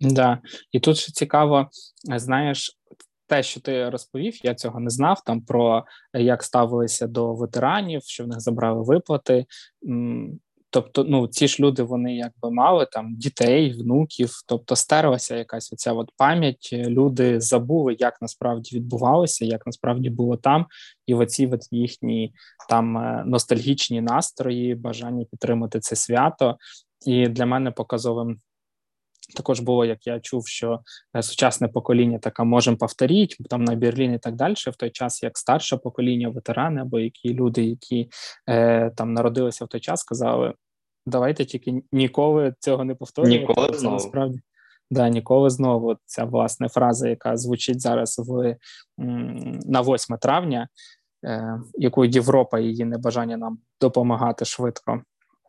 Да, 0.00 0.38
і 0.72 0.80
тут 0.80 0.96
ще 0.96 1.12
цікаво, 1.12 1.68
знаєш, 2.16 2.78
те, 3.26 3.42
що 3.42 3.60
ти 3.60 3.90
розповів, 3.90 4.46
я 4.46 4.54
цього 4.54 4.80
не 4.80 4.90
знав. 4.90 5.22
Там 5.26 5.40
про 5.40 5.84
як 6.14 6.42
ставилися 6.42 7.06
до 7.06 7.34
ветеранів, 7.34 8.02
що 8.04 8.24
в 8.24 8.28
них 8.28 8.40
забрали 8.40 8.82
виплати. 8.82 9.46
Тобто, 10.70 11.04
ну 11.04 11.28
ці 11.28 11.48
ж 11.48 11.62
люди 11.62 11.82
вони 11.82 12.16
якби 12.16 12.50
мали 12.50 12.86
там 12.92 13.14
дітей, 13.16 13.72
внуків, 13.72 14.30
тобто 14.46 14.76
стерлася 14.76 15.36
якась 15.36 15.72
оця 15.72 15.92
от 15.92 16.10
пам'ять. 16.16 16.70
Люди 16.72 17.40
забули, 17.40 17.96
як 17.98 18.22
насправді 18.22 18.76
відбувалося, 18.76 19.44
як 19.44 19.66
насправді 19.66 20.10
було 20.10 20.36
там, 20.36 20.66
і 21.06 21.14
оці 21.14 21.46
от 21.46 21.60
їхні 21.70 22.32
там 22.68 22.98
е, 22.98 23.22
ностальгічні 23.26 24.00
настрої, 24.00 24.74
бажання 24.74 25.24
підтримати 25.30 25.80
це 25.80 25.96
свято. 25.96 26.56
І 27.06 27.28
для 27.28 27.46
мене 27.46 27.70
показовим 27.70 28.36
також 29.36 29.60
було, 29.60 29.84
як 29.84 30.06
я 30.06 30.20
чув, 30.20 30.46
що 30.46 30.80
е, 31.16 31.22
сучасне 31.22 31.68
покоління 31.68 32.18
таке 32.18 32.44
можемо 32.44 32.76
повторити, 32.76 33.36
там 33.50 33.64
на 33.64 33.76
Берлін 33.76 34.14
і 34.14 34.18
так 34.18 34.34
далі, 34.34 34.54
в 34.54 34.76
той 34.76 34.90
час 34.90 35.22
як 35.22 35.38
старше 35.38 35.76
покоління, 35.76 36.28
ветерани 36.28 36.80
або 36.80 36.98
які 36.98 37.34
люди, 37.34 37.64
які 37.64 38.08
е, 38.48 38.90
там 38.90 39.12
народилися 39.12 39.64
в 39.64 39.68
той 39.68 39.80
час, 39.80 40.00
сказали: 40.00 40.54
давайте 41.06 41.44
тільки 41.44 41.82
ніколи 41.92 42.54
цього 42.60 42.84
не 42.84 42.94
повторювати. 42.94 43.38
Ніколи 43.38 43.78
знову. 43.78 43.94
насправді. 43.94 44.40
Да, 44.90 45.08
ніколи 45.08 45.50
знову 45.50 45.96
ця 46.04 46.24
власне 46.24 46.68
фраза, 46.68 47.08
яка 47.08 47.36
звучить 47.36 47.80
зараз 47.80 48.18
в 48.18 48.56
на 49.66 49.80
8 49.80 50.16
травня, 50.16 50.68
е, 51.24 51.60
яку 51.74 52.04
Європа 52.04 52.60
її 52.60 52.84
небажання 52.84 53.36
нам 53.36 53.58
допомагати 53.80 54.44
швидко 54.44 55.02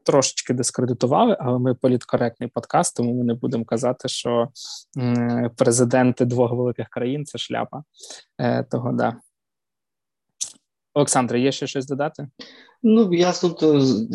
трошечки 0.04 0.54
дискредитували, 0.54 1.38
але 1.39 1.60
ми 1.60 1.74
політкоректний 1.74 2.49
подкаст, 2.49 2.97
тому 2.97 3.14
ми 3.14 3.24
не 3.24 3.34
будемо 3.34 3.66
казати, 3.66 4.08
що 4.08 4.49
президенти 5.58 6.26
двох 6.26 6.52
великих 6.52 6.89
країн 6.89 7.26
це 7.26 7.38
шляпа. 7.38 7.84
Е, 8.38 8.64
Того 8.64 8.91
да. 8.91 9.16
Олександре, 10.93 11.39
є 11.39 11.52
ще 11.52 11.68
щось 11.68 11.86
додати? 11.86 12.28
Ну 12.84 13.14
я 13.14 13.32
тут 13.32 13.64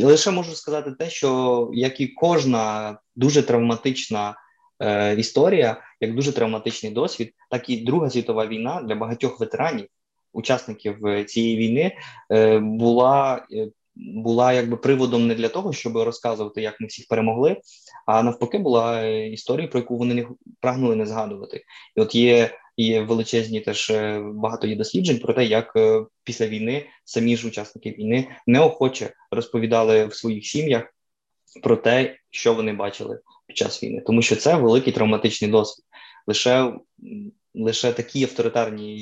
лише 0.05 0.31
можу 0.31 0.55
сказати 0.55 0.93
те, 0.93 1.11
що 1.11 1.71
як 1.73 2.01
і 2.01 2.09
кожна 2.09 2.97
дуже 3.17 3.43
травматична 3.43 4.35
е, 4.81 5.15
історія, 5.15 5.81
як 6.01 6.15
дуже 6.15 6.33
травматичний 6.33 6.93
досвід, 6.93 7.35
так 7.51 7.71
і 7.71 7.85
Друга 7.85 8.11
світова 8.11 8.47
війна 8.47 8.83
для 8.83 8.95
багатьох 8.95 9.41
ветеранів, 9.41 9.87
учасників 10.33 11.07
е, 11.07 11.25
цієї 11.25 11.57
війни, 11.57 11.97
е, 12.33 12.59
була 12.59 13.47
е, 13.53 13.69
була 13.97 14.53
якби 14.53 14.77
приводом 14.77 15.27
не 15.27 15.35
для 15.35 15.49
того, 15.49 15.73
щоб 15.73 15.97
розказувати, 15.97 16.63
як 16.63 16.81
ми 16.81 16.87
всіх 16.87 17.09
перемогли, 17.09 17.57
а 18.07 18.23
навпаки, 18.23 18.59
була 18.59 19.07
історія, 19.07 19.69
про 19.69 19.81
яку 19.81 19.97
вони 19.97 20.15
не 20.15 20.27
прагнули 20.61 20.97
не 20.97 21.07
згадувати. 21.07 21.65
І 21.97 22.01
от 22.01 22.15
є 22.15 22.51
є 22.77 23.03
величезні 23.03 23.61
теж 23.61 23.91
е, 23.91 24.23
багато 24.35 24.67
є 24.67 24.77
досліджень 24.77 25.19
про 25.19 25.35
те, 25.35 25.45
як 25.45 25.73
е, 25.77 26.05
після 26.25 26.47
війни 26.47 26.87
самі 27.05 27.37
ж 27.37 27.49
учасники 27.49 27.91
війни 27.91 28.29
неохоче 28.47 29.13
розповідали 29.31 30.07
в 30.07 30.15
своїх 30.15 30.47
сім'ях 30.47 30.95
про 31.63 31.77
те, 31.77 32.17
що 32.31 32.55
вони 32.55 32.73
бачили 32.73 33.21
під 33.47 33.57
час 33.57 33.83
війни, 33.83 34.03
тому 34.07 34.23
що 34.23 34.37
це 34.37 34.57
великий 34.57 34.93
травматичний 34.93 35.51
досвід. 35.51 35.85
Лише 36.27 36.73
лише 37.57 37.93
такі 37.93 38.23
авторитарні 38.23 38.97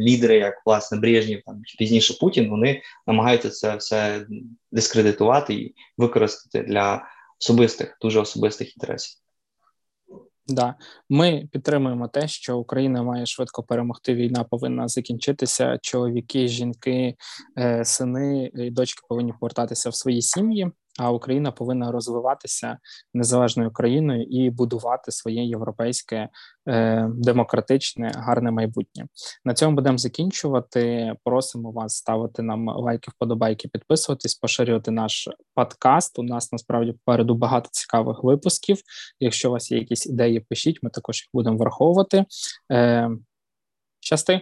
лідери, 0.00 0.36
як 0.36 0.62
власне 0.66 0.98
Брежнєв, 0.98 1.42
там 1.46 1.62
чи 1.64 1.76
пізніше 1.78 2.14
Путін, 2.20 2.50
вони 2.50 2.82
намагаються 3.06 3.50
це 3.50 3.76
все 3.76 4.26
дискредитувати 4.72 5.54
і 5.54 5.74
використати 5.98 6.62
для 6.68 7.04
особистих, 7.40 7.98
дуже 8.02 8.20
особистих 8.20 8.76
інтересів. 8.76 9.18
Да, 10.46 10.74
ми 11.08 11.48
підтримуємо 11.52 12.08
те, 12.08 12.28
що 12.28 12.58
Україна 12.58 13.02
має 13.02 13.26
швидко 13.26 13.62
перемогти. 13.62 14.14
Війна 14.14 14.44
повинна 14.44 14.88
закінчитися. 14.88 15.78
Чоловіки, 15.82 16.48
жінки, 16.48 17.14
е, 17.58 17.84
сини 17.84 18.50
і 18.54 18.70
дочки 18.70 19.02
повинні 19.08 19.32
повертатися 19.40 19.90
в 19.90 19.94
свої 19.94 20.22
сім'ї 20.22 20.70
а 20.98 21.10
Україна 21.10 21.52
повинна 21.52 21.92
розвиватися 21.92 22.78
незалежною 23.14 23.70
країною 23.70 24.22
і 24.22 24.50
будувати 24.50 25.12
своє 25.12 25.44
європейське 25.44 26.28
е, 26.68 27.08
демократичне 27.14 28.12
гарне 28.14 28.50
майбутнє. 28.50 29.06
На 29.44 29.54
цьому 29.54 29.76
будемо 29.76 29.98
закінчувати. 29.98 31.12
Просимо 31.24 31.70
вас 31.70 31.96
ставити 31.96 32.42
нам 32.42 32.68
лайки, 32.68 33.10
вподобайки, 33.10 33.68
підписуватись, 33.68 34.34
поширювати 34.34 34.90
наш 34.90 35.28
подкаст. 35.54 36.18
У 36.18 36.22
нас 36.22 36.52
насправді 36.52 36.92
попереду 36.92 37.34
багато 37.34 37.68
цікавих 37.72 38.24
випусків. 38.24 38.78
Якщо 39.20 39.48
у 39.48 39.52
вас 39.52 39.70
є 39.70 39.78
якісь 39.78 40.06
ідеї, 40.06 40.40
пишіть. 40.40 40.82
Ми 40.82 40.90
також 40.90 41.16
їх 41.16 41.28
будемо 41.34 41.56
враховувати. 41.56 42.24
Е, 42.72 43.10
Щасти. 44.00 44.40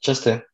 Щасти. 0.00 0.49